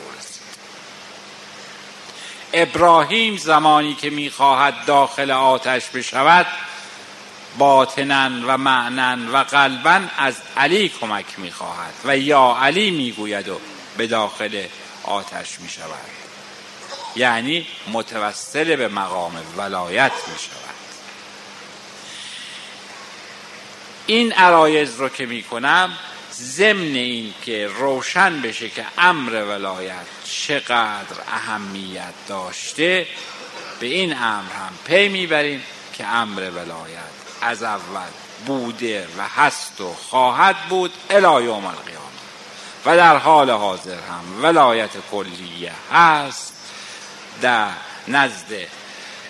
ابراهیم 2.54 3.36
زمانی 3.36 3.94
که 3.94 4.10
می‌خواهد 4.10 4.74
داخل 4.86 5.30
آتش 5.30 5.86
بشود 5.86 6.46
باطنا 7.58 8.30
و 8.46 8.58
معنا 8.58 9.32
و 9.32 9.44
قلبا 9.44 10.00
از 10.18 10.36
علی 10.56 10.88
کمک 10.88 11.38
می‌خواهد 11.38 11.94
و 12.04 12.18
یا 12.18 12.56
علی 12.62 12.90
می‌گوید 12.90 13.48
و 13.48 13.60
به 13.96 14.06
داخل 14.06 14.66
آتش 15.04 15.60
می‌شود. 15.60 16.10
یعنی 17.16 17.66
متوسل 17.92 18.76
به 18.76 18.88
مقام 18.88 19.42
ولایت 19.56 20.12
می‌شود. 20.32 20.74
این 24.06 24.32
عرایز 24.32 24.96
رو 24.96 25.08
که 25.08 25.26
می‌کنم 25.26 25.98
ضمن 26.42 26.94
این 26.94 27.34
که 27.42 27.68
روشن 27.78 28.42
بشه 28.42 28.68
که 28.68 28.86
امر 28.98 29.32
ولایت 29.32 30.06
چقدر 30.24 31.16
اهمیت 31.32 32.12
داشته 32.28 33.06
به 33.80 33.86
این 33.86 34.16
امر 34.16 34.52
هم 34.52 34.72
پی 34.84 35.08
می‌بریم 35.08 35.62
که 35.92 36.06
امر 36.06 36.50
ولایت 36.50 37.14
از 37.40 37.62
اول 37.62 38.10
بوده 38.46 39.08
و 39.18 39.28
هست 39.28 39.80
و 39.80 39.94
خواهد 39.94 40.56
بود 40.68 40.92
الی 41.10 41.44
یوم 41.44 41.64
القیامه 41.64 42.04
و 42.86 42.96
در 42.96 43.16
حال 43.16 43.50
حاضر 43.50 43.98
هم 44.00 44.44
ولایت 44.44 44.90
کلیه 45.10 45.72
هست 45.92 46.54
در 47.42 47.68
نزد 48.08 48.52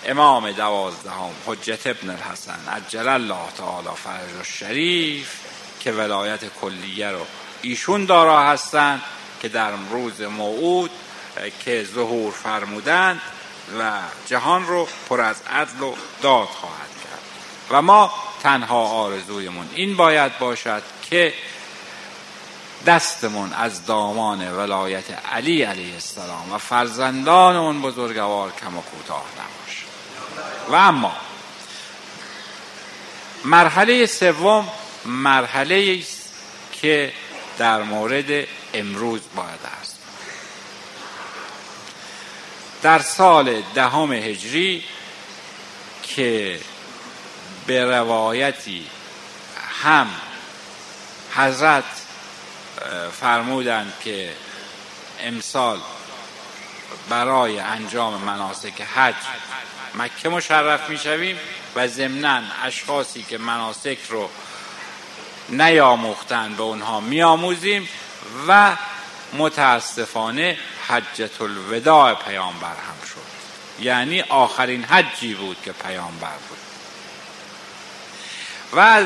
امام 0.07 0.53
دوازدهم 0.53 1.31
حجت 1.47 1.87
ابن 1.87 2.11
الحسن 2.11 2.59
عجل 2.73 3.09
الله 3.09 3.51
تعالی 3.59 3.89
فرج 4.05 4.47
شریف 4.47 5.44
که 5.85 5.93
ولایت 5.93 6.41
کلیه 6.61 7.11
رو 7.11 7.27
ایشون 7.63 8.05
دارا 8.05 8.43
هستند 8.43 9.03
که 9.43 9.49
در 9.49 9.71
روز 9.91 10.21
موعود 10.21 10.91
که 11.65 11.87
ظهور 11.95 12.33
فرمودند 12.33 13.21
و 13.81 13.93
جهان 14.27 14.67
رو 14.67 14.89
پر 15.09 15.21
از 15.21 15.37
عدل 15.51 15.83
و 15.83 15.95
داد 16.23 16.49
خواهد 16.49 16.91
کرد. 17.05 17.21
و 17.71 17.83
ما 17.83 18.13
تنها 18.43 18.87
آرزویمون 18.87 19.69
این 19.75 19.97
باید 19.97 20.39
باشد 20.39 20.83
که 21.11 21.35
دستمون 22.87 23.53
از 23.53 23.87
دامان 23.87 24.57
ولایت 24.57 25.05
علی 25.33 25.63
علیه 25.63 25.95
السلام 25.95 26.53
و 26.53 26.59
فرزندان 26.59 27.57
اون 27.57 27.83
بزرگوار 27.83 28.53
کم 28.61 28.77
و 28.79 28.83
کوتاه 28.83 29.25
نباشه. 29.33 29.87
و 30.69 30.75
اما 30.75 31.13
مرحله 33.45 34.07
سوم 34.07 34.69
مرحله 35.07 35.99
است 36.01 36.33
که 36.73 37.13
در 37.59 37.83
مورد 37.83 38.47
امروز 38.75 39.21
باید 39.37 39.61
است 39.81 39.99
در 42.83 42.99
سال 42.99 43.63
دهم 43.75 44.13
هجری 44.13 44.85
که 46.03 46.61
به 47.67 47.85
روایتی 47.85 48.87
هم 49.83 50.07
حضرت 51.35 51.85
فرمودند 53.21 53.93
که 54.05 54.33
امسال 55.21 55.81
برای 57.09 57.59
انجام 57.59 58.21
مناسک 58.23 58.81
حج 58.81 59.15
مکه 59.95 60.29
مشرف 60.29 60.91
می‌شویم 60.91 61.39
و 61.77 61.89
ضمنا 61.89 62.43
اشخاصی 62.63 63.23
که 63.23 63.39
مناسک 63.39 63.99
رو 64.09 64.31
نیاموختن 65.49 66.55
به 66.55 66.63
اونها. 66.63 67.01
میآموزیم 67.01 67.89
و 68.49 68.77
متاسفانه 69.33 70.59
حجت 70.89 71.41
الوداع 71.41 72.15
پیامبر 72.15 72.67
هم 72.67 73.07
شد. 73.09 73.85
یعنی 73.85 74.21
آخرین 74.21 74.85
حجی 74.85 75.35
بود 75.35 75.57
که 75.65 75.73
پیامبر 75.73 76.37
بود. 76.49 76.59
و 78.77 79.03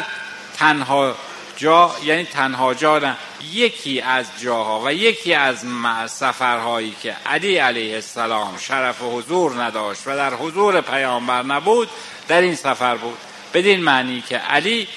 تنها 0.59 1.15
جا 1.57 1.97
یعنی 2.05 2.25
تنها 2.25 2.75
جا 2.75 2.99
نه 2.99 3.17
یکی 3.53 4.01
از 4.01 4.27
جاها 4.41 4.83
و 4.85 4.93
یکی 4.93 5.35
از 5.35 5.65
سفرهایی 6.07 6.97
که 7.03 7.17
علی 7.27 7.57
علیه 7.57 7.95
السلام 7.95 8.59
شرف 8.59 9.03
و 9.03 9.19
حضور 9.19 9.63
نداشت 9.63 10.03
و 10.07 10.17
در 10.17 10.35
حضور 10.35 10.81
پیامبر 10.81 11.43
نبود 11.43 11.91
در 12.29 12.41
این 12.41 12.55
سفر 12.55 12.97
بود. 12.97 13.19
بدین 13.55 13.81
معنی 13.81 14.21
که 14.21 14.37
علی 14.39 14.89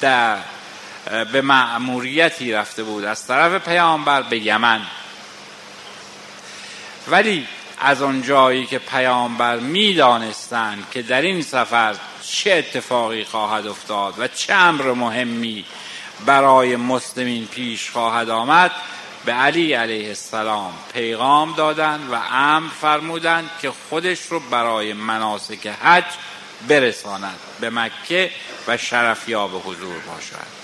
در 0.00 0.36
به 1.32 1.40
معموریتی 1.40 2.52
رفته 2.52 2.82
بود. 2.82 3.04
از 3.04 3.26
طرف 3.26 3.68
پیامبر 3.68 4.22
به 4.22 4.38
یمن. 4.38 4.80
ولی 7.08 7.46
از 7.80 8.02
آن 8.02 8.22
جایی 8.22 8.66
که 8.66 8.78
پیامبر 8.78 9.56
می‌دانستند 9.56 10.86
که 10.90 11.02
در 11.02 11.22
این 11.22 11.42
سفر 11.42 11.96
چه 12.22 12.52
اتفاقی 12.52 13.24
خواهد 13.24 13.66
افتاد 13.66 14.14
و 14.18 14.28
چه 14.28 14.54
امر 14.54 14.92
مهمی 14.92 15.64
برای 16.26 16.76
مسلمین 16.76 17.46
پیش 17.46 17.90
خواهد 17.90 18.30
آمد 18.30 18.70
به 19.24 19.32
علی 19.32 19.72
علیه 19.72 20.08
السلام 20.08 20.72
پیغام 20.92 21.54
دادند 21.54 22.12
و 22.12 22.14
امر 22.32 22.68
فرمودند 22.80 23.50
که 23.62 23.72
خودش 23.88 24.20
رو 24.20 24.40
برای 24.40 24.92
مناسک 24.92 25.66
حج 25.66 26.04
برساند 26.68 27.38
به 27.60 27.70
مکه 27.70 28.30
و 28.68 28.76
شرفیاب 28.76 29.62
حضور 29.66 29.98
باشد. 29.98 30.59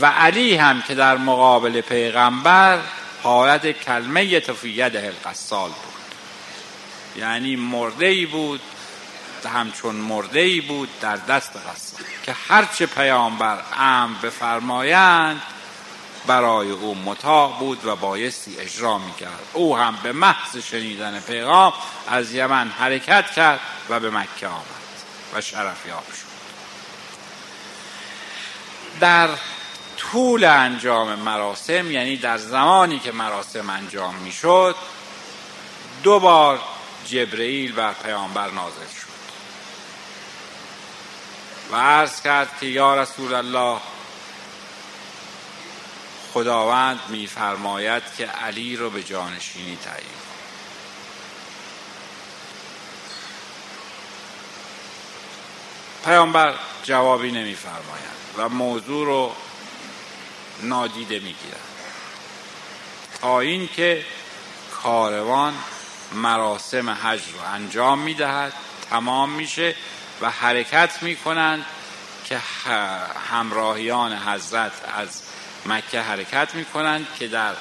و 0.00 0.06
علی 0.06 0.56
هم 0.56 0.82
که 0.82 0.94
در 0.94 1.16
مقابل 1.16 1.80
پیغمبر 1.80 2.78
حالت 3.22 3.70
کلمه 3.70 4.40
تفید 4.40 4.96
القصال 4.96 5.68
بود. 5.68 6.02
یعنی 7.16 7.56
مرده 7.56 8.06
ای 8.06 8.26
بود 8.26 8.60
همچون 9.48 9.94
مرده 9.94 10.40
ای 10.40 10.60
بود 10.60 10.88
در 11.00 11.16
دست 11.16 11.56
قصال 11.56 12.06
که 12.22 12.32
هرچه 12.48 12.86
پیامبر 12.86 13.58
ام 13.78 14.16
بفرمایند 14.22 15.42
برای 16.26 16.70
او 16.70 16.94
مطاع 16.94 17.58
بود 17.58 17.84
و 17.84 17.96
بایستی 17.96 18.58
اجرا 18.58 18.98
می‌کرد. 18.98 19.40
او 19.52 19.76
هم 19.76 19.98
به 20.02 20.12
محض 20.12 20.56
شنیدن 20.56 21.20
پیغام 21.20 21.72
از 22.08 22.34
یمن 22.34 22.68
حرکت 22.68 23.30
کرد 23.30 23.60
و 23.88 24.00
به 24.00 24.10
مکه 24.10 24.46
آمد 24.46 24.64
و 25.34 25.40
شرفیاب 25.40 26.04
شد. 26.04 26.32
در 29.00 29.28
طول 30.10 30.44
انجام 30.44 31.14
مراسم 31.14 31.90
یعنی 31.90 32.16
در 32.16 32.38
زمانی 32.38 32.98
که 32.98 33.12
مراسم 33.12 33.70
انجام 33.70 34.14
می‌شد 34.14 34.76
دو 36.02 36.20
بار 36.20 36.60
جبرئیل 37.06 37.72
بر 37.72 37.92
پیامبر 37.92 38.50
نازل 38.50 38.86
شد. 39.00 39.12
و 41.72 41.76
عرض 41.76 42.22
کرد 42.22 42.48
که 42.60 42.66
یا 42.66 42.94
رسول 42.94 43.34
الله 43.34 43.80
خداوند 46.34 47.00
میفرماید 47.08 48.02
که 48.18 48.26
علی 48.26 48.76
رو 48.76 48.90
به 48.90 49.02
جانشینی 49.02 49.78
تعیین 49.84 50.08
پیامبر 56.04 56.54
جوابی 56.82 57.32
نمیفرماید 57.32 58.12
و 58.36 58.48
موضوع 58.48 59.06
رو 59.06 59.32
نادیده 60.62 61.14
می‌گیرد 61.14 61.60
تا 63.20 63.40
اینکه 63.40 64.04
کاروان 64.82 65.54
مراسم 66.12 66.90
حج 66.90 67.20
رو 67.32 67.54
انجام 67.54 67.98
می‌دهد 67.98 68.52
تمام 68.90 69.30
میشه 69.30 69.74
و 70.20 70.30
حرکت 70.30 71.02
می‌کنند 71.02 71.64
که 72.24 72.38
همراهیان 73.30 74.12
حضرت 74.18 74.72
از 74.96 75.22
مکه 75.66 76.00
حرکت 76.00 76.54
می‌کنند 76.54 77.06
که 77.18 77.28
در 77.28 77.54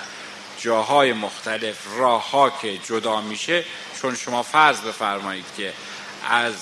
جاهای 0.60 1.14
مختلف 1.14 1.78
راه 1.98 2.32
ها 2.32 2.50
که 2.50 2.78
جدا 2.78 3.22
میشه 3.22 3.64
چون 4.02 4.16
شما 4.16 4.44
فرض 4.44 4.82
بفرمایید 4.82 5.46
که 5.58 5.74
از 6.30 6.54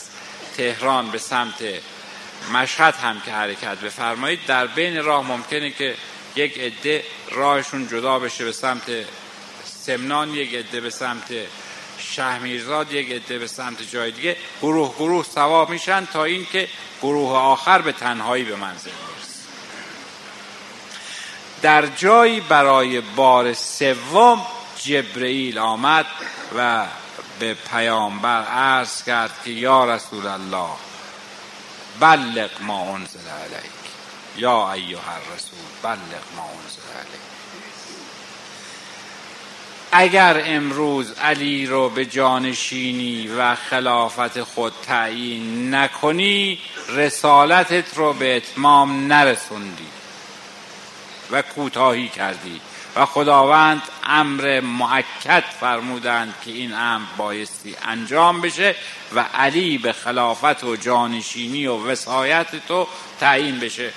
تهران 0.58 1.12
به 1.12 1.18
سمت 1.18 1.64
مشهد 2.54 2.96
هم 2.96 3.22
که 3.22 3.32
حرکت 3.32 3.78
بفرمایید 3.78 4.46
در 4.46 4.68
بین 4.68 5.04
راه 5.04 5.28
ممکنه 5.28 5.72
که 5.72 5.96
یک 6.36 6.60
عده 6.60 7.04
راهشون 7.32 7.88
جدا 7.88 8.20
بشه 8.20 8.46
به 8.46 8.52
سمت 8.52 8.92
سمنان 9.86 10.34
یک 10.34 10.56
عده 10.56 10.82
به 10.82 10.90
سمت 10.90 11.34
شهمیرزاد 11.98 12.94
یک 12.94 13.12
عده 13.12 13.40
به 13.40 13.48
سمت 13.48 13.92
جای 13.92 14.12
دیگه 14.12 14.38
گروه 14.62 14.96
گروه 14.96 15.26
سوا 15.36 15.66
میشن 15.66 16.06
تا 16.06 16.24
اینکه 16.24 16.68
گروه 17.02 17.32
آخر 17.32 17.82
به 17.82 17.92
تنهایی 17.92 18.44
به 18.44 18.56
منزل 18.56 18.92
می‌رسه 18.92 19.40
در 21.62 21.86
جایی 21.86 22.40
برای 22.40 23.02
بار 23.02 23.54
سوم 23.54 24.46
جبرئیل 24.84 25.58
آمد 25.58 26.06
و 26.58 26.86
به 27.40 27.54
پیامبر 27.54 28.44
عرض 28.44 29.04
کرد 29.04 29.32
که 29.46 29.52
یا 29.52 29.96
رسول 29.96 30.28
الله 30.28 30.70
بلغ 32.00 32.50
ما 32.62 32.96
انزل 32.96 33.30
علیک. 33.30 33.79
یا 34.40 34.74
ایها 34.74 35.02
الرسول 35.12 35.60
بلغ 35.84 36.24
ما 36.36 36.44
انزل 36.44 36.80
اگر 39.92 40.42
امروز 40.46 41.12
علی 41.12 41.66
رو 41.66 41.90
به 41.90 42.06
جانشینی 42.06 43.28
و 43.28 43.56
خلافت 43.56 44.44
خود 44.44 44.74
تعیین 44.88 45.76
نکنی 45.76 46.60
رسالتت 46.90 47.98
رو 47.98 48.14
به 48.14 48.38
اتمام 48.38 49.14
نرسوندی 49.14 49.88
و 51.32 51.42
کوتاهی 51.42 52.08
کردی. 52.08 52.62
و 52.96 53.06
خداوند 53.06 53.82
امر 54.04 54.60
معکد 54.60 55.44
فرمودند 55.60 56.34
که 56.46 56.52
این 56.52 56.74
امر 56.74 57.06
بایستی 57.18 57.76
انجام 57.86 58.42
بشه 58.42 58.76
و 59.16 59.20
علی 59.20 59.78
به 59.78 59.94
خلافت 59.94 60.64
و 60.64 60.76
جانشینی 60.76 61.68
و 61.68 61.88
وسایت 61.88 62.68
تو 62.68 62.88
تعیین 63.20 63.60
بشه. 63.60 63.94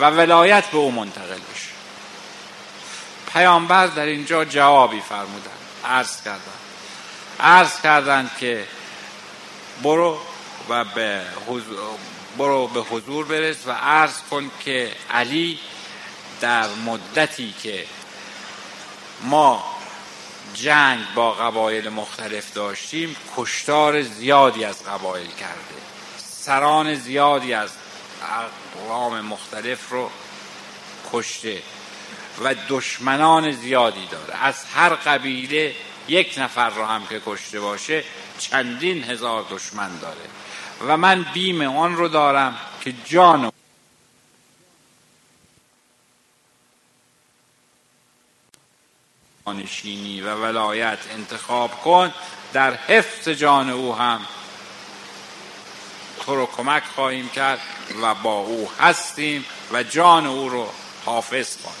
و 0.00 0.04
ولایت 0.04 0.66
به 0.66 0.78
او 0.78 0.92
منتقل 0.92 1.38
بشه. 1.38 1.72
پیامبر 3.32 3.86
در 3.86 4.06
اینجا 4.06 4.44
جوابی 4.44 5.00
فرمودن. 5.00 5.50
عرض 5.84 6.22
کردن. 6.22 6.38
عرض 7.40 7.80
کردند 7.80 8.30
که 8.40 8.66
برو 9.82 10.18
و 10.68 10.84
به 10.84 11.22
برو 12.38 12.66
به 12.66 12.80
حضور 12.80 13.24
برس 13.24 13.56
و 13.66 13.70
عرض 13.70 14.20
کن 14.30 14.50
که 14.64 14.92
علی 15.10 15.58
در 16.40 16.68
مدتی 16.68 17.54
که 17.62 17.84
ما 19.22 19.64
جنگ 20.54 21.00
با 21.14 21.32
قبایل 21.32 21.88
مختلف 21.88 22.54
داشتیم 22.54 23.16
کشتار 23.36 24.02
زیادی 24.02 24.64
از 24.64 24.84
قبایل 24.84 25.26
کرده. 25.26 25.82
سران 26.18 26.94
زیادی 26.94 27.54
از 27.54 27.70
اقوام 28.22 29.20
مختلف 29.20 29.88
رو 29.90 30.10
کشته 31.12 31.62
و 32.44 32.54
دشمنان 32.68 33.52
زیادی 33.52 34.06
داره. 34.06 34.34
از 34.34 34.64
هر 34.64 34.94
قبیله 34.94 35.74
یک 36.08 36.34
نفر 36.38 36.70
رو 36.70 36.84
هم 36.84 37.06
که 37.06 37.22
کشته 37.26 37.60
باشه 37.60 38.04
چندین 38.38 39.04
هزار 39.04 39.46
دشمن 39.50 39.98
داره. 39.98 40.30
و 40.86 40.96
من 40.96 41.26
بیم 41.34 41.62
آن 41.62 41.96
رو 41.96 42.08
دارم 42.08 42.56
که 42.80 42.94
جان 43.04 43.52
نشینی 49.46 50.20
و 50.20 50.34
ولایت 50.34 50.98
انتخاب 51.10 51.70
کن 51.70 52.14
در 52.52 52.74
حفظ 52.74 53.28
جان 53.28 53.70
او 53.70 53.94
هم 53.94 54.20
تو 56.26 56.36
رو 56.36 56.46
کمک 56.46 56.82
خواهیم 56.94 57.28
کرد 57.28 57.60
و 58.02 58.14
با 58.14 58.34
او 58.34 58.70
هستیم 58.80 59.44
و 59.72 59.82
جان 59.82 60.26
او 60.26 60.48
رو 60.48 60.68
حافظ 61.04 61.56
کنیم. 61.56 61.76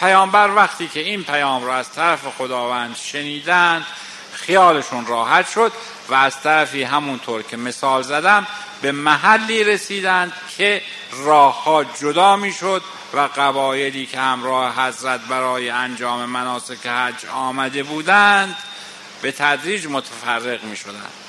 پیامبر 0.00 0.50
وقتی 0.54 0.88
که 0.88 1.00
این 1.00 1.24
پیام 1.24 1.64
را 1.64 1.74
از 1.74 1.92
طرف 1.92 2.26
خداوند 2.38 2.96
شنیدند 2.96 3.86
خیالشون 4.32 5.06
راحت 5.06 5.50
شد 5.50 5.72
و 6.08 6.14
از 6.14 6.40
طرفی 6.40 6.82
همونطور 6.82 7.42
که 7.42 7.56
مثال 7.56 8.02
زدم 8.02 8.46
به 8.82 8.92
محلی 8.92 9.64
رسیدند 9.64 10.32
که 10.56 10.82
راهها 11.12 11.84
جدا 11.84 12.36
می‌شد 12.36 12.82
و 13.14 13.28
قبایلی 13.36 14.06
که 14.06 14.20
همراه 14.20 14.86
حضرت 14.86 15.20
برای 15.20 15.70
انجام 15.70 16.24
مناسک 16.24 16.86
حج 16.86 17.26
آمده 17.26 17.82
بودند 17.82 18.56
به 19.22 19.32
تدریج 19.32 19.86
متفرق 19.86 20.64
می 20.64 20.76
شدند 20.76 21.23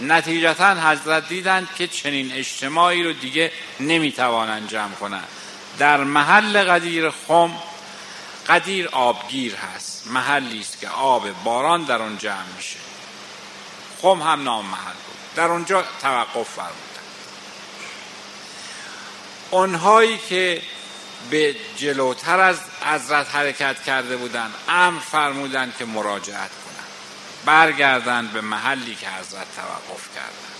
نتیجتا 0.00 0.90
حضرت 0.90 1.28
دیدند 1.28 1.68
که 1.78 1.86
چنین 1.86 2.32
اجتماعی 2.32 3.02
رو 3.02 3.12
دیگه 3.12 3.52
نمی‌توانند 3.80 4.68
جمع 4.68 4.94
کنند. 4.94 5.28
در 5.78 6.04
محل 6.04 6.64
قدیر 6.64 7.10
خم 7.10 7.52
قدیر 8.48 8.88
آبگیر 8.88 9.54
هست. 9.54 10.06
محلی 10.06 10.60
است 10.60 10.80
که 10.80 10.88
آب 10.88 11.28
باران 11.44 11.84
در 11.84 12.02
اون 12.02 12.18
جمع 12.18 12.52
میشه. 12.56 12.78
خم 14.02 14.22
هم 14.22 14.42
نام 14.42 14.66
محل 14.66 14.92
بود. 14.92 15.16
در 15.36 15.46
اونجا 15.46 15.84
توقف 16.02 16.48
فرمودن 16.48 16.74
اونهایی 19.50 20.18
که 20.28 20.62
به 21.30 21.56
جلوتر 21.76 22.40
از 22.40 22.58
حضرت 22.84 23.34
حرکت 23.34 23.82
کرده 23.82 24.16
بودند 24.16 24.54
امر 24.68 25.00
فرمودند 25.00 25.76
که 25.78 25.84
مراجعت 25.84 26.50
برگردند 27.44 28.32
به 28.32 28.40
محلی 28.40 28.94
که 28.94 29.06
حضرت 29.08 29.46
توقف 29.56 30.08
کردند. 30.14 30.50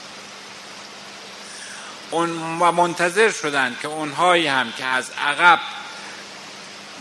و 2.60 2.72
منتظر 2.72 3.30
شدند 3.30 3.80
که 3.82 3.88
اونهایی 3.88 4.46
هم 4.46 4.72
که 4.72 4.84
از 4.84 5.10
عقب 5.10 5.60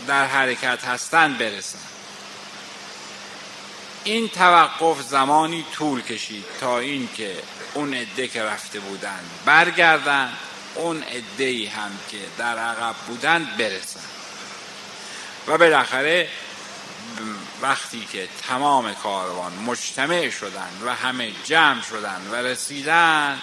در 0.06 0.26
حرکت 0.26 0.84
هستند 0.84 1.38
برسند. 1.38 1.88
این 4.04 4.28
توقف 4.28 5.02
زمانی 5.02 5.64
طول 5.72 6.02
کشید 6.02 6.44
تا 6.60 6.78
اینکه 6.78 7.36
اون 7.74 7.94
عده 7.94 8.28
که 8.28 8.42
رفته 8.42 8.80
بودند 8.80 9.30
برگردند 9.44 10.36
اون 10.74 11.02
عده 11.02 11.70
هم 11.70 11.90
که 12.10 12.18
در 12.38 12.58
عقب 12.58 12.94
بودند 13.06 13.56
برسند. 13.56 14.04
و 15.46 15.58
بالاخره 15.58 16.28
وقتی 17.62 18.08
که 18.12 18.28
تمام 18.48 18.94
کاروان 18.94 19.52
مجتمع 19.52 20.30
شدند 20.30 20.82
و 20.84 20.94
همه 20.94 21.32
جمع 21.44 21.82
شدند 21.82 22.28
و 22.32 22.34
رسیدند 22.34 23.42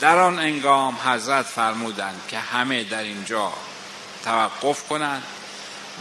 در 0.00 0.18
آن 0.18 0.38
انگام 0.38 0.96
حضرت 1.04 1.46
فرمودند 1.46 2.20
که 2.28 2.38
همه 2.38 2.84
در 2.84 3.02
اینجا 3.02 3.52
توقف 4.24 4.88
کنند 4.88 5.22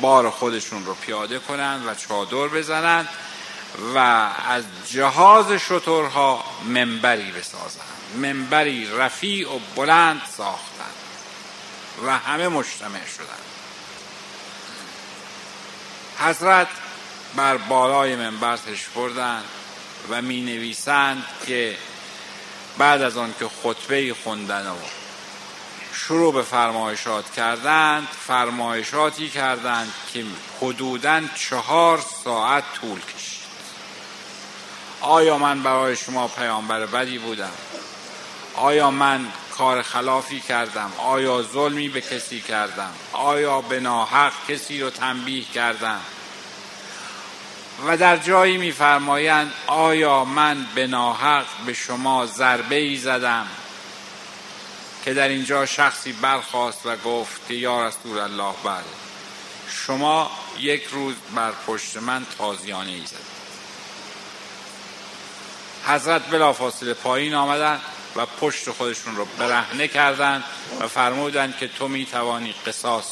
بار 0.02 0.30
خودشون 0.30 0.86
رو 0.86 0.94
پیاده 0.94 1.40
کنند 1.40 1.88
و 1.88 1.96
چادر 1.96 2.48
بزنند 2.48 3.10
و 3.96 3.98
از 4.48 4.64
جهاز 4.90 5.52
شطورها 5.52 6.44
منبری 6.66 7.32
بسازند. 7.32 7.86
منبری 8.16 8.98
رفیع 8.98 9.56
و 9.56 9.60
بلند 9.76 10.22
ساختند 10.38 10.96
و 12.06 12.18
همه 12.18 12.48
مجتمع 12.48 13.06
شدند. 13.18 13.52
حضرت 16.20 16.68
بر 17.36 17.58
بالای 17.58 18.16
منبر 18.16 18.58
تش 18.58 18.88
بردند 18.96 19.44
و 20.10 20.22
می 20.22 20.42
نویسند 20.42 21.26
که 21.48 21.78
بعد 22.78 23.02
از 23.02 23.18
آن 23.18 23.34
که 23.40 23.48
خطبه 23.64 24.16
خوندن 24.24 24.68
و 24.68 24.76
شروع 25.94 26.34
به 26.34 26.42
فرمایشات 26.42 27.32
کردند 27.32 28.08
فرمایشاتی 28.28 29.30
کردند 29.30 29.94
که 30.14 30.26
حدودا 30.62 31.22
چهار 31.36 32.04
ساعت 32.24 32.64
طول 32.82 33.00
کشید. 33.00 33.42
آیا 35.02 35.38
من 35.38 35.64
برای 35.64 35.96
شما 35.96 36.28
پیامبر 36.28 36.86
بدی 36.86 37.18
بودم؟ 37.18 37.52
آیا 38.56 38.92
من 38.92 39.26
کار 39.58 39.82
خلافی 39.82 40.40
کردم؟ 40.40 40.92
آیا 40.98 41.42
ظلمی 41.42 41.90
به 41.90 42.02
کسی 42.02 42.42
کردم؟ 42.42 42.92
آیا 43.14 43.62
به 43.62 43.80
ناحق 43.80 44.34
کسی 44.48 44.82
رو 44.82 44.90
تنبیه 44.90 45.44
کردم؟ 45.44 46.02
و 47.88 47.98
در 47.98 48.18
جایی 48.18 48.58
میفرمایند 48.58 49.54
آیا 49.68 50.26
من 50.26 50.66
به 50.76 50.88
ناحق 50.88 51.46
به 51.66 51.74
شما 51.74 52.26
ضربه 52.26 52.76
ای 52.76 52.98
زدم؟ 52.98 53.48
که 55.06 55.14
در 55.14 55.28
اینجا 55.28 55.66
شخصی 55.66 56.12
برخواست 56.12 56.86
و 56.86 56.96
گفت 56.96 57.48
که 57.48 57.54
یا 57.54 57.88
رسول 57.88 58.18
الله 58.18 58.54
بله. 58.64 58.84
شما 59.70 60.32
یک 60.60 60.84
روز 60.92 61.16
بر 61.36 61.52
پشت 61.68 61.98
من 61.98 62.26
تازیانه 62.38 62.92
ای 62.92 63.06
زد 63.06 63.32
حضرت 65.86 66.30
بلافاصله 66.30 66.94
پایین 66.94 67.34
آمدن 67.34 67.82
و 68.16 68.26
پشت 68.26 68.72
خودشون 68.72 69.16
رو 69.16 69.26
برهنه 69.26 69.88
کردند 69.88 70.44
و 70.80 70.88
فرمودند 70.88 71.58
که 71.58 71.68
تو 71.68 71.88
می 71.88 72.06
توانی 72.06 72.56
قصاص 72.68 73.06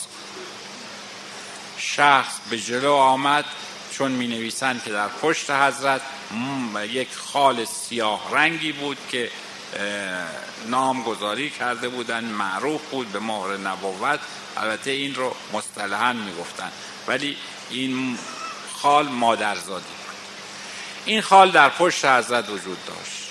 شخص 1.78 2.34
به 2.50 2.60
جلو 2.60 2.94
آمد 2.94 3.46
چون 4.00 4.12
می 4.12 4.28
نویسند 4.28 4.84
که 4.84 4.92
در 4.92 5.08
پشت 5.08 5.50
حضرت 5.50 6.02
یک 6.90 7.08
خال 7.16 7.66
سیاه 7.66 8.32
رنگی 8.32 8.72
بود 8.72 8.98
که 9.12 9.32
نامگذاری 10.68 11.50
کرده 11.50 11.90
بودن 11.90 12.24
معروف 12.26 12.82
بود 12.92 13.12
به 13.12 13.20
مهر 13.20 13.58
نبوت. 13.58 14.20
البته 14.58 14.92
این 14.92 15.16
رو 15.16 15.36
مصطلحا 15.54 16.14
می‌گفتن. 16.14 16.72
ولی 17.08 17.38
این 17.70 18.18
خال 18.74 19.08
مادرزادی 19.08 19.86
بود. 19.86 20.16
این 21.06 21.22
خال 21.22 21.52
در 21.52 21.70
پشت 21.70 22.06
حضرت 22.06 22.50
وجود 22.50 22.86
داشت. 22.86 23.30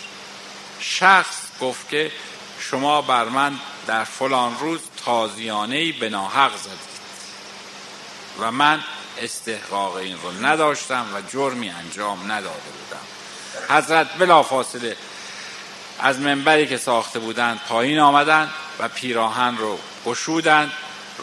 شخص 0.80 1.36
گفت 1.60 1.88
که 1.88 2.12
شما 2.60 3.02
بر 3.02 3.24
من 3.24 3.58
در 3.86 4.04
فلان 4.04 4.58
روز 4.58 4.80
تازیانه 5.04 5.92
به 5.92 6.08
ناحق 6.08 6.56
زدید 6.56 6.98
و 8.40 8.52
من 8.52 8.84
استحقاق 9.22 9.94
این 9.94 10.16
رو 10.22 10.46
نداشتم 10.46 11.06
و 11.14 11.20
جرمی 11.32 11.70
انجام 11.70 12.32
نداده 12.32 12.48
بودم. 12.48 13.76
حضرت 13.76 14.18
بلافاصله 14.18 14.96
از 15.98 16.20
منبری 16.20 16.66
که 16.66 16.76
ساخته 16.76 17.18
بودند 17.18 17.60
پایین 17.68 17.98
آمدند 17.98 18.50
و 18.78 18.88
پیراهن 18.88 19.56
رو 19.56 19.78
گشودند 20.06 20.72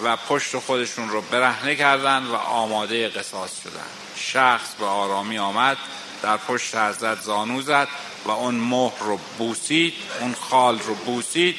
و 0.03 0.17
پشت 0.17 0.59
خودشون 0.59 1.09
رو 1.09 1.21
برهنه 1.21 1.75
کردند 1.75 2.29
و 2.29 2.35
آماده 2.35 3.09
قصاص 3.09 3.61
شدند. 3.61 3.89
شخص 4.15 4.73
به 4.79 4.85
آرامی 4.85 5.37
آمد 5.37 5.77
در 6.21 6.37
پشت 6.37 6.75
حضرت 6.75 7.21
زانو 7.21 7.61
زد 7.61 7.87
و 8.25 8.31
اون 8.31 8.55
مهر 8.55 8.99
رو 8.99 9.19
بوسید 9.37 9.93
اون 10.19 10.35
خال 10.49 10.79
رو 10.79 10.95
بوسید 10.95 11.55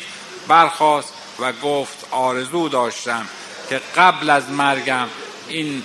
برخواست 0.49 1.13
و 1.39 1.53
گفت 1.53 2.07
آرزو 2.11 2.69
داشتم 2.69 3.27
که 3.69 3.81
قبل 3.97 4.31
از 4.31 4.51
مرگم 4.51 5.09
این 5.49 5.83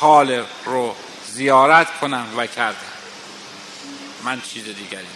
خال 0.00 0.44
رو 0.64 0.94
زیارت 1.26 1.98
کنم 2.00 2.26
و 2.36 2.46
کردم. 2.46 2.76
من 4.24 4.40
چیز 4.40 4.64
دیگری 4.64 5.06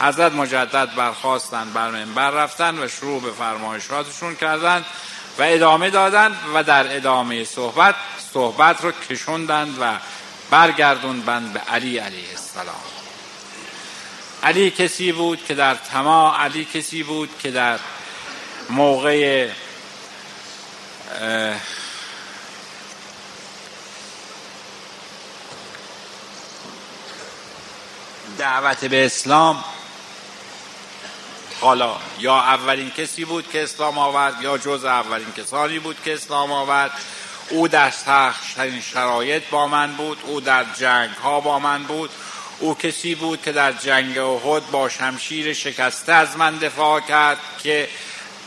حضرت 0.00 0.32
مجدد 0.32 0.94
برخواستند 0.94 1.72
بر 1.72 1.90
منبر 1.90 2.30
رفتن 2.30 2.78
و 2.78 2.88
شروع 2.88 3.22
به 3.22 3.30
فرمایشاتشون 3.30 4.36
کردند 4.36 4.84
و 5.38 5.42
ادامه 5.42 5.90
دادند 5.90 6.36
و 6.54 6.62
در 6.62 6.96
ادامه 6.96 7.44
صحبت 7.44 7.94
صحبت 8.32 8.84
رو 8.84 8.92
کشوندند 8.92 9.76
و 9.80 9.92
برگردوندند 10.50 11.52
به 11.52 11.60
علی 11.60 11.98
علیه 11.98 12.30
السلام. 12.30 12.82
علی 14.42 14.70
کسی 14.70 15.12
بود 15.12 15.44
که 15.44 15.54
در 15.54 15.74
تمام 15.74 16.34
علی 16.34 16.64
کسی 16.64 17.02
بود 17.02 17.30
که 17.42 17.50
در 17.50 17.78
موقع 18.70 19.48
دعوت 28.38 28.84
به 28.84 29.06
اسلام. 29.06 29.64
حالا 31.60 31.96
یا 32.18 32.36
اولین 32.36 32.90
کسی 32.90 33.24
بود 33.24 33.50
که 33.52 33.62
اسلام 33.62 33.98
آورد 33.98 34.42
یا 34.42 34.58
جز 34.58 34.84
اولین 34.84 35.32
کسانی 35.36 35.78
بود 35.78 35.96
که 36.04 36.14
اسلام 36.14 36.52
آورد. 36.52 36.90
او 37.50 37.68
در 37.68 37.90
سختترین 37.90 38.80
شرایط 38.80 39.42
با 39.50 39.66
من 39.66 39.92
بود 39.92 40.18
او 40.26 40.40
در 40.40 40.64
جنگ 40.78 41.10
ها 41.10 41.40
با 41.40 41.58
من 41.58 41.82
بود. 41.82 42.10
او 42.58 42.74
کسی 42.74 43.14
بود 43.14 43.42
که 43.42 43.52
در 43.52 43.72
جنگ 43.72 44.18
احد 44.18 44.70
با 44.70 44.88
شمشیر 44.88 45.54
شکسته 45.54 46.12
از 46.12 46.36
من 46.36 46.58
دفاع 46.58 47.00
کرد 47.00 47.38
که 47.62 47.88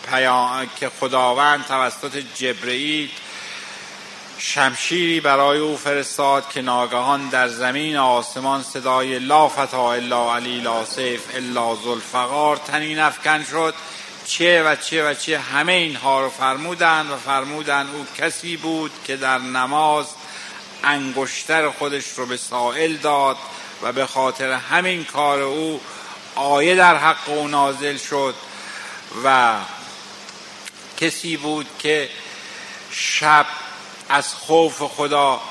پیام... 0.10 0.70
که 0.80 0.92
خداوند 1.00 1.66
توسط 1.66 2.24
جبرئیل 2.36 3.10
شمشیری 4.40 5.20
برای 5.20 5.60
او 5.60 5.78
فرستاد 5.78 6.50
که 6.50 6.62
ناگهان 6.62 7.30
در 7.30 7.48
زمین 7.48 7.98
آسمان 7.98 8.64
صدای 8.64 9.20
لا 9.20 9.50
فتا 9.50 9.94
الا 9.94 10.36
علی 10.36 10.60
لا 10.62 10.86
سیف 10.86 11.36
الا 11.36 11.76
ذوالفقار 11.76 12.58
تنین 12.58 13.00
افکن 13.00 13.44
شد. 13.44 13.74
چه 14.26 14.64
و 14.64 14.76
چه 14.76 15.10
و 15.10 15.14
چه 15.14 15.40
همه 15.40 15.74
اینها 15.74 16.22
رو 16.22 16.30
فرمودن 16.30 17.08
و 17.08 17.18
فرمودن 17.18 17.88
او 17.94 18.06
کسی 18.18 18.58
بود 18.58 18.92
که 19.06 19.16
در 19.16 19.38
نماز 19.38 20.06
انگشتر 20.84 21.70
خودش 21.70 22.06
رو 22.18 22.26
به 22.26 22.38
سائل 22.38 22.96
داد 22.96 23.38
و 23.82 23.92
به 23.92 24.06
خاطر 24.06 24.52
همین 24.52 25.04
کار 25.04 25.42
او 25.42 25.82
آیه 26.36 26.76
در 26.76 26.98
حق 26.98 27.30
او 27.30 27.48
نازل 27.48 27.98
شد 27.98 28.36
و 29.24 29.56
کسی 30.98 31.38
بود 31.38 31.68
که 31.80 32.10
شب 32.92 33.46
از 34.10 34.34
خوف 34.34 34.82
خدا 34.82 35.42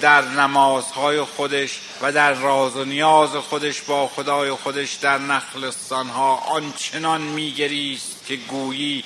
در 0.00 0.22
نمازهای 0.22 1.22
خودش 1.22 1.80
و 2.02 2.12
در 2.12 2.32
راز 2.32 2.76
و 2.76 2.84
نیاز 2.84 3.30
خودش 3.36 3.80
با 3.80 4.08
خدای 4.08 4.50
خودش 4.50 4.94
در 4.94 5.18
نخلستانها 5.18 6.36
آنچنان 6.36 7.20
میگریست 7.20 8.26
که 8.26 8.36
گویی 8.36 9.04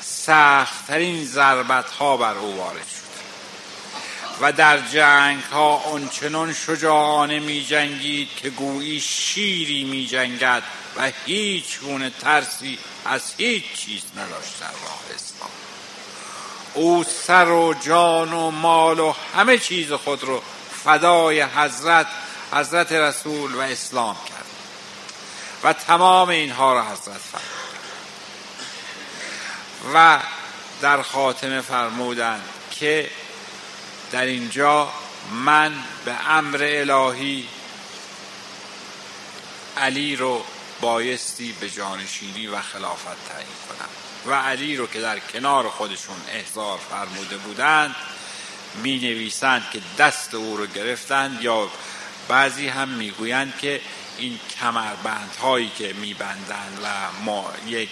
سختترین 0.00 1.24
ضربت 1.24 1.90
ها 1.90 2.16
بر 2.16 2.34
او 2.34 2.56
وارد 2.56 2.86
شد. 2.86 3.04
و 4.40 4.52
در 4.52 4.78
جنگ 4.78 5.42
ها 5.42 5.76
آنچنان 5.76 6.54
شجاعانه 6.54 7.38
می 7.38 7.64
جنگید 7.64 8.28
که 8.36 8.50
گویی 8.50 9.00
شیری 9.00 9.84
می 9.84 10.06
جنگد 10.06 10.62
و 10.96 11.10
هیچ 11.26 11.80
گونه 11.80 12.10
ترسی 12.10 12.78
از 13.04 13.22
هیچ 13.36 13.64
چیز 13.76 14.02
نداشت 14.16 14.60
در 14.60 14.66
راه 14.66 15.00
او 16.74 17.04
سر 17.04 17.48
و 17.48 17.74
جان 17.74 18.32
و 18.32 18.50
مال 18.50 19.00
و 19.00 19.14
همه 19.36 19.58
چیز 19.58 19.92
خود 19.92 20.24
رو 20.24 20.42
فدای 20.84 21.42
حضرت 21.42 22.06
حضرت 22.52 22.92
رسول 22.92 23.54
و 23.54 23.60
اسلام 23.60 24.16
کرد. 24.28 24.44
و 25.64 25.72
تمام 25.72 26.28
اینها 26.28 26.72
را 26.72 26.84
حضرت 26.84 27.20
فرمود. 27.32 27.54
و 29.94 30.18
در 30.80 31.02
خاتمه 31.02 31.60
فرمودند 31.60 32.42
که 32.70 33.10
در 34.12 34.24
اینجا 34.24 34.92
من 35.30 35.74
به 36.04 36.30
امر 36.30 36.58
الهی 36.62 37.48
علی 39.76 40.16
رو 40.16 40.44
بایستی 40.80 41.52
به 41.52 41.70
جانشینی 41.70 42.46
و 42.46 42.60
خلافت 42.60 43.28
تعیین 43.28 43.56
کنم. 43.68 44.03
و 44.26 44.34
علی 44.34 44.76
رو 44.76 44.86
که 44.86 45.00
در 45.00 45.18
کنار 45.18 45.68
خودشون 45.68 46.16
احضار 46.32 46.78
فرموده 46.90 47.36
بودند 47.36 47.94
می 48.82 48.98
نویسند 48.98 49.62
که 49.72 49.80
دست 49.98 50.34
او 50.34 50.56
رو 50.56 50.66
گرفتند 50.66 51.42
یا 51.42 51.68
بعضی 52.28 52.68
هم 52.68 52.88
می‌گویند 52.88 53.58
که 53.58 53.80
این 54.18 54.40
کمربند 54.60 55.36
هایی 55.42 55.70
که 55.78 55.92
میبندند 55.92 56.78
و 56.82 56.86
ما 57.24 57.52
یک 57.66 57.88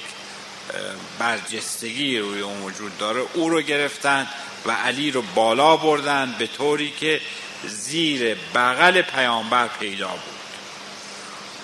برجستگی 1.18 2.18
روی 2.18 2.40
اون 2.40 2.62
وجود 2.62 2.98
داره 2.98 3.22
او 3.34 3.48
رو 3.48 3.60
گرفتند 3.60 4.28
و 4.66 4.72
علی 4.72 5.10
رو 5.10 5.22
بالا 5.34 5.76
بردن 5.76 6.34
به 6.38 6.46
طوری 6.46 6.90
که 7.00 7.20
زیر 7.66 8.36
بغل 8.54 9.02
پیامبر 9.02 9.68
پیدا 9.68 10.08
بود. 10.08 10.31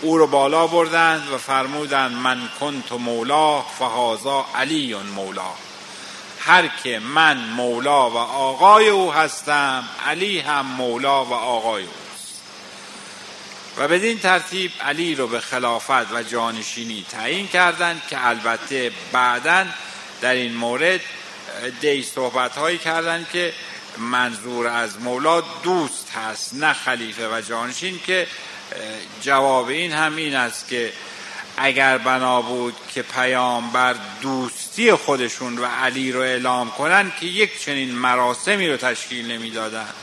او 0.01 0.19
رو 0.19 0.27
بالا 0.27 0.67
بردند 0.67 1.33
و 1.33 1.39
فرمودند 1.39 2.13
من 2.13 2.49
کنت 2.61 2.93
مولا 2.93 3.63
فهازا 3.63 4.47
علی 4.55 4.95
مولا. 4.95 5.53
هر 6.41 6.69
که 6.83 6.99
من 6.99 7.37
مولا 7.37 8.11
و 8.11 8.17
آقای 8.17 8.89
او 8.89 9.13
هستم 9.13 9.89
علی 10.07 10.39
هم 10.39 10.67
مولا 10.67 11.25
و 11.25 11.33
آقای 11.33 11.83
اوست. 11.83 12.41
و 13.79 13.89
بدین 13.89 14.19
ترتیب 14.19 14.73
علی 14.81 15.15
رو 15.15 15.27
به 15.27 15.41
خلافت 15.41 16.13
و 16.13 16.23
جانشینی 16.23 17.07
تعیین 17.11 17.49
کردند 17.49 18.03
که 18.11 18.27
البته 18.27 18.93
بعدا 19.13 19.67
در 20.21 20.35
این 20.35 20.55
مورد 20.55 21.01
دی 21.81 22.03
صحبت 22.03 22.57
هایی 22.57 22.79
کردند 22.79 23.27
که 23.33 23.53
منظور 23.99 24.67
از 24.67 25.01
مولا 25.01 25.41
دوست 25.41 26.11
هست 26.11 26.55
نه 26.55 26.73
خلیفه 26.73 27.29
و 27.29 27.41
جانشین 27.41 28.01
که 28.07 28.27
جواب 29.23 29.69
این 29.69 29.93
هم 29.93 30.17
این 30.17 30.35
است 30.35 30.69
که 30.69 30.93
اگر 31.57 31.99
بنا 31.99 32.43
بود 32.43 32.75
که 32.95 33.03
پیامبر 33.03 33.95
دوستی 34.23 34.93
خودشون 34.93 35.59
و 35.59 35.65
علی 35.65 36.13
رو 36.13 36.21
اعلام 36.21 36.71
کنن 36.71 37.13
که 37.21 37.27
یک 37.27 37.61
چنین 37.61 37.95
مراسمی 37.95 38.69
رو 38.69 38.77
تشکیل 38.77 39.33
نمی‌دادند 39.33 39.95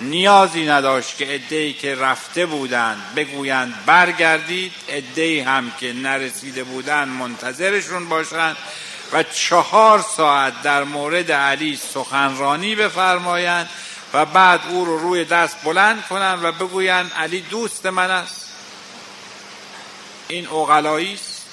نیازی 0.00 0.66
نداشت 0.66 1.16
که 1.16 1.34
ادهی 1.34 1.72
که 1.72 1.94
رفته 1.94 2.46
بودند 2.46 3.14
بگویند 3.16 3.74
برگردید 3.86 4.72
ادهی 4.88 5.40
هم 5.40 5.72
که 5.80 5.92
نرسیده 5.92 6.64
بودند 6.64 7.08
منتظرشون 7.08 8.08
باشند 8.08 8.56
و 9.12 9.22
چهار 9.22 10.04
ساعت 10.16 10.62
در 10.62 10.84
مورد 10.84 11.32
علی 11.32 11.76
سخنرانی 11.76 12.74
بفرمایند 12.74 13.68
و 14.14 14.26
بعد 14.26 14.60
او 14.68 14.84
رو 14.84 14.98
روی 14.98 15.24
دست 15.24 15.56
بلند 15.64 16.06
کنند 16.06 16.44
و 16.44 16.52
بگویند 16.52 17.12
علی 17.16 17.40
دوست 17.40 17.86
من 17.86 18.10
است. 18.10 18.48
این 20.28 20.48
اغلایی 20.48 21.14
است. 21.14 21.46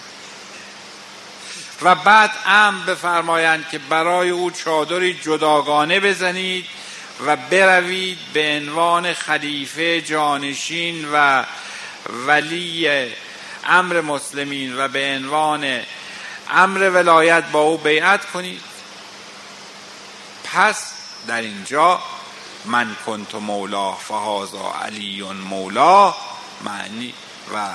و 1.82 1.96
بعد 1.96 2.32
ام 2.46 2.86
بفرمایند 2.86 3.70
که 3.70 3.78
برای 3.78 4.30
او 4.30 4.52
چادری 4.52 5.14
جداگانه 5.14 6.00
بزنید 6.00 6.66
و 7.26 7.36
بروید 7.36 8.18
به 8.34 8.62
عنوان 8.62 9.14
خلیفه 9.14 10.02
جانشین 10.02 11.08
و 11.14 11.44
ولی 12.28 12.90
امر 13.66 14.02
مسلمین 14.02 14.78
و 14.78 14.88
به 14.88 15.16
عنوان 15.16 15.82
امر 16.50 16.90
ولایت 16.90 17.44
با 17.44 17.62
او 17.62 17.78
بیعت 17.78 18.26
کنید. 18.26 18.62
پس 20.44 20.94
در 21.28 21.42
اینجا 21.42 22.00
من 22.68 22.96
کنت 23.06 23.36
مولا 23.36 23.92
فهازا 23.92 24.76
علی 24.86 25.24
مولا 25.24 26.16
معنی 26.64 27.14
و 27.54 27.70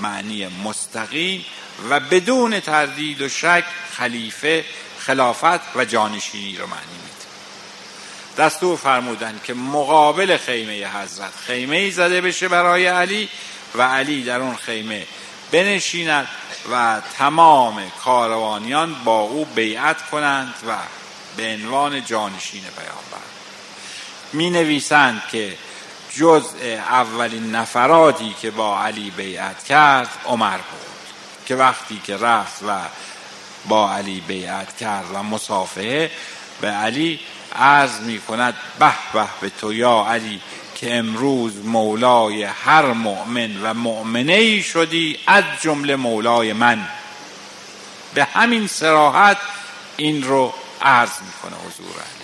معنی 0.00 0.46
مستقیم 0.64 1.44
و 1.90 2.00
بدون 2.00 2.60
تردید 2.60 3.22
و 3.22 3.28
شک 3.28 3.64
خلیفه 3.92 4.64
خلافت 4.98 5.76
و 5.76 5.84
جانشینی 5.84 6.56
رو 6.56 6.66
معنی 6.66 6.98
میده. 7.02 7.18
دستور 8.44 8.76
فرمودن 8.76 9.40
که 9.44 9.54
مقابل 9.54 10.36
خیمه 10.36 11.02
حضرت 11.02 11.32
خیمه 11.46 11.90
زده 11.90 12.20
بشه 12.20 12.48
برای 12.48 12.86
علی 12.86 13.28
و 13.74 13.82
علی 13.82 14.24
در 14.24 14.40
اون 14.40 14.56
خیمه 14.56 15.06
بنشیند 15.52 16.28
و 16.72 17.00
تمام 17.18 17.90
کاروانیان 18.04 18.94
با 19.04 19.20
او 19.20 19.44
بیعت 19.44 20.10
کنند 20.10 20.54
و 20.68 20.76
به 21.36 21.54
عنوان 21.54 22.04
جانشین 22.04 22.62
پیامبر. 22.62 23.27
می 24.32 24.50
نویسند 24.50 25.22
که 25.32 25.56
جز 26.16 26.44
اولین 26.90 27.54
نفراتی 27.54 28.34
که 28.42 28.50
با 28.50 28.82
علی 28.82 29.10
بیعت 29.10 29.64
کرد 29.64 30.08
عمر 30.24 30.56
بود. 30.56 30.88
که 31.46 31.56
وقتی 31.56 32.00
که 32.04 32.16
رفت 32.16 32.62
و 32.62 32.78
با 33.68 33.92
علی 33.92 34.20
بیعت 34.20 34.76
کرد 34.76 35.06
و 35.14 35.22
مسافه 35.22 36.10
به 36.60 36.68
علی 36.68 37.20
عرض 37.56 38.00
می 38.00 38.20
کند 38.20 38.54
به 38.78 38.92
به 39.12 39.26
به 39.40 39.50
تو 39.50 39.72
یا 39.72 40.06
علی 40.08 40.40
که 40.74 40.96
امروز 40.96 41.56
مولای 41.56 42.42
هر 42.42 42.86
مؤمن 42.86 43.62
و 43.62 43.74
مؤمنه 43.74 44.32
ای 44.32 44.62
شدی 44.62 45.18
از 45.26 45.44
جمله 45.62 45.96
مولای 45.96 46.52
من. 46.52 46.88
به 48.14 48.24
همین 48.24 48.66
سراحت 48.66 49.38
این 49.96 50.22
رو 50.22 50.54
عرض 50.82 51.10
می‌کنه 51.20 51.56
حضور 51.66 52.17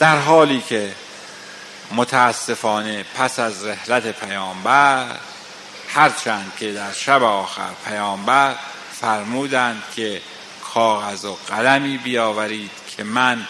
در 0.00 0.18
حالی 0.18 0.60
که 0.68 0.92
متاسفانه 1.92 3.04
پس 3.14 3.38
از 3.38 3.66
رحلت 3.66 4.06
پیامبر 4.06 5.06
هرچند 5.88 6.52
که 6.58 6.72
در 6.72 6.92
شب 6.92 7.22
آخر 7.22 7.70
پیامبر 7.86 8.54
فرمودند 9.00 9.82
که 9.96 10.22
کاغذ 10.74 11.24
و 11.24 11.38
قلمی 11.48 11.98
بیاورید 11.98 12.70
که 12.96 13.04
من 13.04 13.46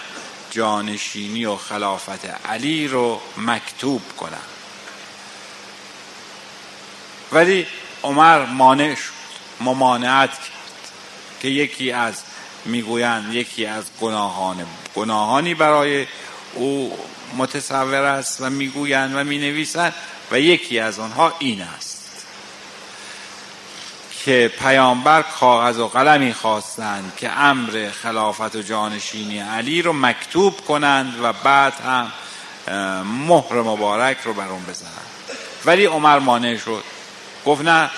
جانشینی 0.51 1.45
و 1.45 1.57
خلافت 1.57 2.25
علی 2.49 2.89
رو 2.89 3.21
مکتوب 3.37 4.03
کنم. 4.17 4.47
ولی 7.33 7.67
عمر 8.03 8.47
مانع 8.47 8.95
شد 8.95 9.13
ممانعت 9.61 10.31
کرد 10.31 10.93
که 11.43 11.49
یکی 11.49 11.93
از 11.93 12.23
می‌گویند 12.65 13.35
یکی 13.35 13.67
از 13.67 13.85
گناهان 14.01 14.67
گناهانی 14.95 15.55
برای 15.55 16.07
او 16.55 16.99
متصور 17.37 17.95
است 17.95 18.41
و 18.41 18.51
می‌گویند 18.51 19.15
و 19.15 19.25
می‌نویسند 19.25 19.95
و 20.31 20.41
یکی 20.41 20.79
از 20.79 20.99
آنها 20.99 21.35
این 21.39 21.63
است 21.63 22.01
که 24.25 24.53
پیامبر 24.59 25.23
کاغذ 25.23 25.79
و 25.79 25.89
قلمی 25.89 26.33
خواستند 26.33 27.13
که 27.17 27.31
امر 27.31 27.91
خلافت 28.03 28.57
و 28.57 28.63
جانشینی 28.63 29.39
علی 29.39 29.83
رو 29.83 29.93
مکتوب 29.93 30.61
کنند 30.61 31.15
و 31.23 31.33
بعد 31.33 31.73
هم 31.73 32.13
مهر 33.05 33.55
مبارک 33.55 34.17
رو 34.25 34.35
بر 34.35 34.49
اون 34.49 34.63
بزنند. 34.63 35.11
ولی 35.65 35.85
عمر 35.85 36.19
مانع 36.19 36.57
شد. 36.57 36.85
گفت 37.47 37.63
نه 37.63 37.91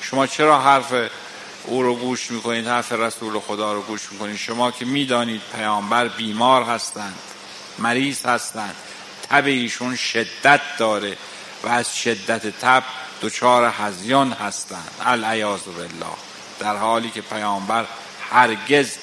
شما 0.00 0.26
چرا 0.26 0.60
حرف 0.60 0.92
او 1.64 1.82
رو 1.82 1.94
گوش 1.94 2.30
می‌کنید؟ 2.30 2.66
حرف 2.66 2.92
رسول 2.92 3.40
خدا 3.40 3.72
رو 3.72 3.82
گوش 3.82 4.12
می‌کنید؟ 4.12 4.36
شما 4.36 4.70
که 4.70 4.84
می‌دانید 4.84 5.42
پیامبر 5.56 6.08
بیمار 6.08 6.62
هستند. 6.62 7.18
مریض 7.78 8.26
هستند. 8.26 8.74
تب 9.30 9.44
ایشون 9.46 9.96
شدت 9.96 10.60
داره 10.78 11.16
و 11.64 11.68
از 11.68 11.96
شدت 11.96 12.60
تب 12.60 12.82
دچار 13.22 13.74
هزیان 13.78 14.32
هستند. 14.32 14.90
العیاذ 15.00 15.60
بالله. 15.60 16.16
در 16.58 16.76
حالی 16.76 17.10
که 17.10 17.20
پیامبر 17.20 17.86
هرگز 18.30 18.96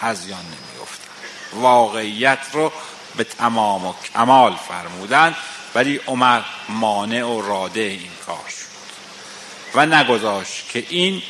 هزیان 0.00 0.40
نمی‌گفتند 0.40 1.08
واقعیت 1.52 2.38
رو 2.52 2.72
به 3.16 3.24
تمام 3.24 3.86
و 3.86 3.94
کمال 4.14 4.56
فرمودند 4.68 5.36
ولی 5.74 6.00
عمر 6.06 6.42
مانع 6.68 7.24
و 7.24 7.40
راده 7.40 7.80
این 7.80 8.10
کار 8.26 8.44
شد. 8.48 8.70
و 9.74 9.86
نگذاشت 9.86 10.68
که 10.68 10.86
این 10.88 11.22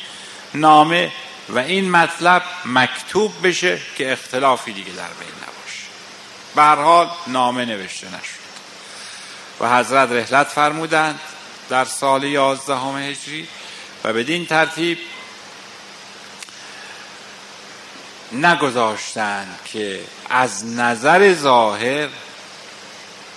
نامه 0.53 1.11
و 1.49 1.59
این 1.59 1.91
مطلب 1.91 2.43
مکتوب 2.65 3.47
بشه 3.47 3.79
که 3.97 4.11
اختلافی 4.11 4.73
دیگه 4.73 4.91
در 4.91 5.09
بین 5.19 5.40
به 6.55 6.61
هر 6.61 6.75
حال 6.75 7.09
نامه 7.27 7.65
نوشته 7.65 8.07
نشد. 8.07 8.41
و 9.59 9.77
حضرت 9.77 10.11
رحلت 10.11 10.47
فرمودند 10.47 11.19
در 11.69 11.85
سال 11.85 12.23
یازدهم 12.23 12.97
هجری 12.97 13.47
و 14.03 14.13
بدین 14.13 14.45
ترتیب 14.45 14.97
نگذاشتند 18.31 19.59
که 19.65 19.99
از 20.29 20.65
نظر 20.65 21.33
ظاهر 21.33 22.09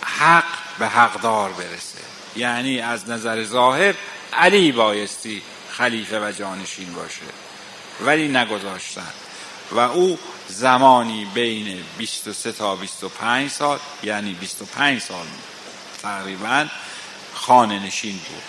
حق 0.04 0.44
به 0.78 0.88
حقدار 0.88 1.52
برسه. 1.52 1.98
یعنی 2.36 2.80
از 2.80 3.08
نظر 3.08 3.44
ظاهر 3.44 3.94
علی 4.32 4.72
بایستی 4.72 5.42
خلیفه 5.70 6.28
و 6.28 6.32
جانشین 6.32 6.92
باشه. 6.92 7.22
ولی 8.00 8.28
نگذاشتن 8.28 9.12
و 9.72 9.78
او 9.78 10.18
زمانی 10.48 11.24
بین 11.24 11.84
23 11.98 12.52
تا 12.52 12.76
25 12.76 13.50
سال 13.50 13.78
یعنی 14.02 14.32
25 14.34 15.02
سال 15.02 15.26
تقریبا 16.02 16.66
خانه 17.34 17.78
نشین 17.78 18.20
بود. 18.28 18.42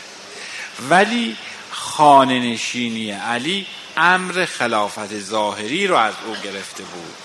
ولی 0.90 1.38
خانه 1.72 2.40
نشینی 2.40 3.12
علی 3.12 3.68
امر 3.98 4.46
خلافت 4.46 5.20
ظاهری 5.20 5.88
رو 5.88 5.96
از 5.96 6.14
او 6.26 6.36
گرفته 6.36 6.84
بود. 6.84 7.16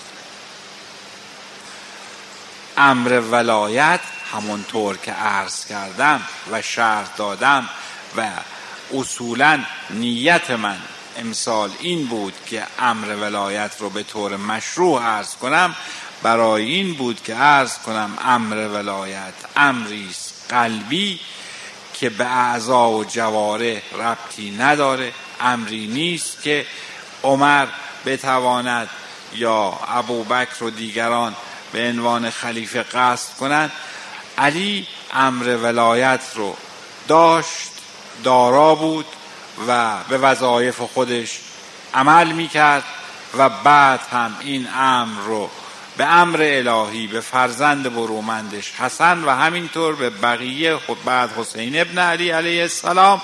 امر 2.77 3.19
ولایت 3.19 3.99
همونطور 4.33 4.97
که 4.97 5.11
عرض 5.11 5.65
کردم 5.65 6.21
و 6.51 6.61
شرح 6.61 7.09
دادم 7.17 7.69
و 8.17 8.29
اصولا 8.93 9.63
نیت 9.89 10.51
من 10.51 10.77
امسال 11.17 11.71
این 11.79 12.07
بود 12.07 12.33
که 12.45 12.63
امر 12.79 13.15
ولایت 13.15 13.71
رو 13.79 13.89
به 13.89 14.03
طور 14.03 14.37
مشروع 14.37 15.01
عرض 15.01 15.35
کنم. 15.35 15.75
برای 16.23 16.65
این 16.65 16.93
بود 16.93 17.23
که 17.23 17.35
عرض 17.35 17.77
کنم 17.77 18.17
امر 18.25 18.67
ولایت 18.67 19.33
امری 19.55 20.09
قلبی 20.49 21.19
که 21.93 22.09
به 22.09 22.25
اعضا 22.25 22.89
و 22.89 23.05
جواره 23.05 23.81
ربطی 23.93 24.51
نداره. 24.51 25.13
امری 25.41 25.87
نیست 25.87 26.43
که 26.43 26.65
عمر 27.23 27.67
بتواند 28.05 28.89
یا 29.33 29.79
ابوبکر 29.87 30.63
و 30.63 30.69
دیگران 30.69 31.35
به 31.71 31.89
عنوان 31.89 32.29
خلیفه 32.29 32.83
قصد 32.83 33.37
کنند. 33.37 33.71
علی 34.37 34.87
امر 35.13 35.57
ولایت 35.57 36.21
رو 36.35 36.57
داشت 37.07 37.71
دارا 38.23 38.75
بود. 38.75 39.05
و 39.67 39.97
به 40.09 40.17
وظایف 40.17 40.81
خودش 40.81 41.39
عمل 41.93 42.31
می‌کرد 42.31 42.83
و 43.37 43.49
بعد 43.49 43.99
هم 44.11 44.35
این 44.41 44.67
امر 44.77 45.21
رو 45.21 45.49
به 45.97 46.05
امر 46.05 46.39
الهی 46.41 47.07
به 47.07 47.21
فرزند 47.21 47.93
برومندش 47.93 48.71
حسن 48.71 49.23
و 49.23 49.29
همینطور 49.29 49.95
به 49.95 50.09
بقیه 50.09 50.77
خود 50.77 51.03
بعد 51.03 51.31
حسین 51.37 51.81
ابن 51.81 51.97
علی 51.97 52.29
علیه 52.29 52.61
السلام 52.61 53.21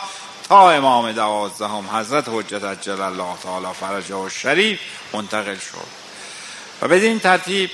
تا 0.49 0.71
امام 0.71 1.11
دوازدهم 1.11 1.89
حضرت 1.93 2.25
حجت 2.27 2.63
عجل 2.63 3.01
الله 3.01 3.37
تعالی 3.43 3.67
فرجه 3.79 4.15
و 4.15 4.29
شریف 4.29 4.79
منتقل 5.13 5.55
شد. 5.55 5.87
و 6.81 6.87
بدین 6.87 7.19
ترتیب 7.19 7.69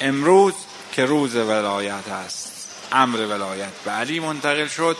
امروز 0.00 0.54
که 0.92 1.04
روز 1.04 1.36
ولایت 1.36 2.08
است 2.08 2.52
امر 2.92 3.18
ولایت 3.18 3.72
به 3.84 3.90
علی 3.90 4.20
منتقل 4.20 4.66
شد. 4.66 4.96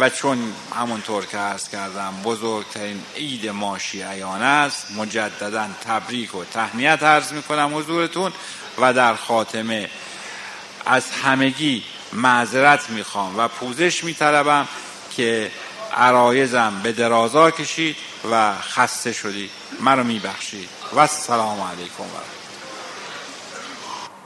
و 0.00 0.10
چون 0.10 0.52
همونطور 0.76 1.26
که 1.26 1.38
عرض 1.38 1.68
کردم 1.68 2.14
بزرگترین 2.24 3.02
عید 3.16 3.48
ما 3.48 3.78
شیعیان 3.78 4.42
است 4.42 4.90
مجددا 4.90 5.68
تبریک 5.86 6.34
و 6.34 6.44
تهنیت 6.44 7.02
عرض 7.02 7.32
می‌کنم 7.32 7.70
حضورتون 7.74 8.32
و 8.78 8.92
در 8.92 9.14
خاتمه 9.14 9.90
از 10.86 11.10
همگی 11.10 11.84
معذرت 12.12 12.90
می‌خوام 12.90 13.38
و 13.38 13.48
پوزش 13.48 14.04
میطلبم 14.04 14.68
که 15.16 15.50
عرایزم 15.96 16.80
به 16.82 16.92
درازا 16.92 17.50
کشید 17.50 17.96
و 18.30 18.54
خسته 18.54 19.12
شدید. 19.12 19.50
مرا 19.80 20.02
میبخشید. 20.02 20.68
و 20.92 20.98
السلام 20.98 21.60
علیکم 21.60 22.02
و 22.02 22.31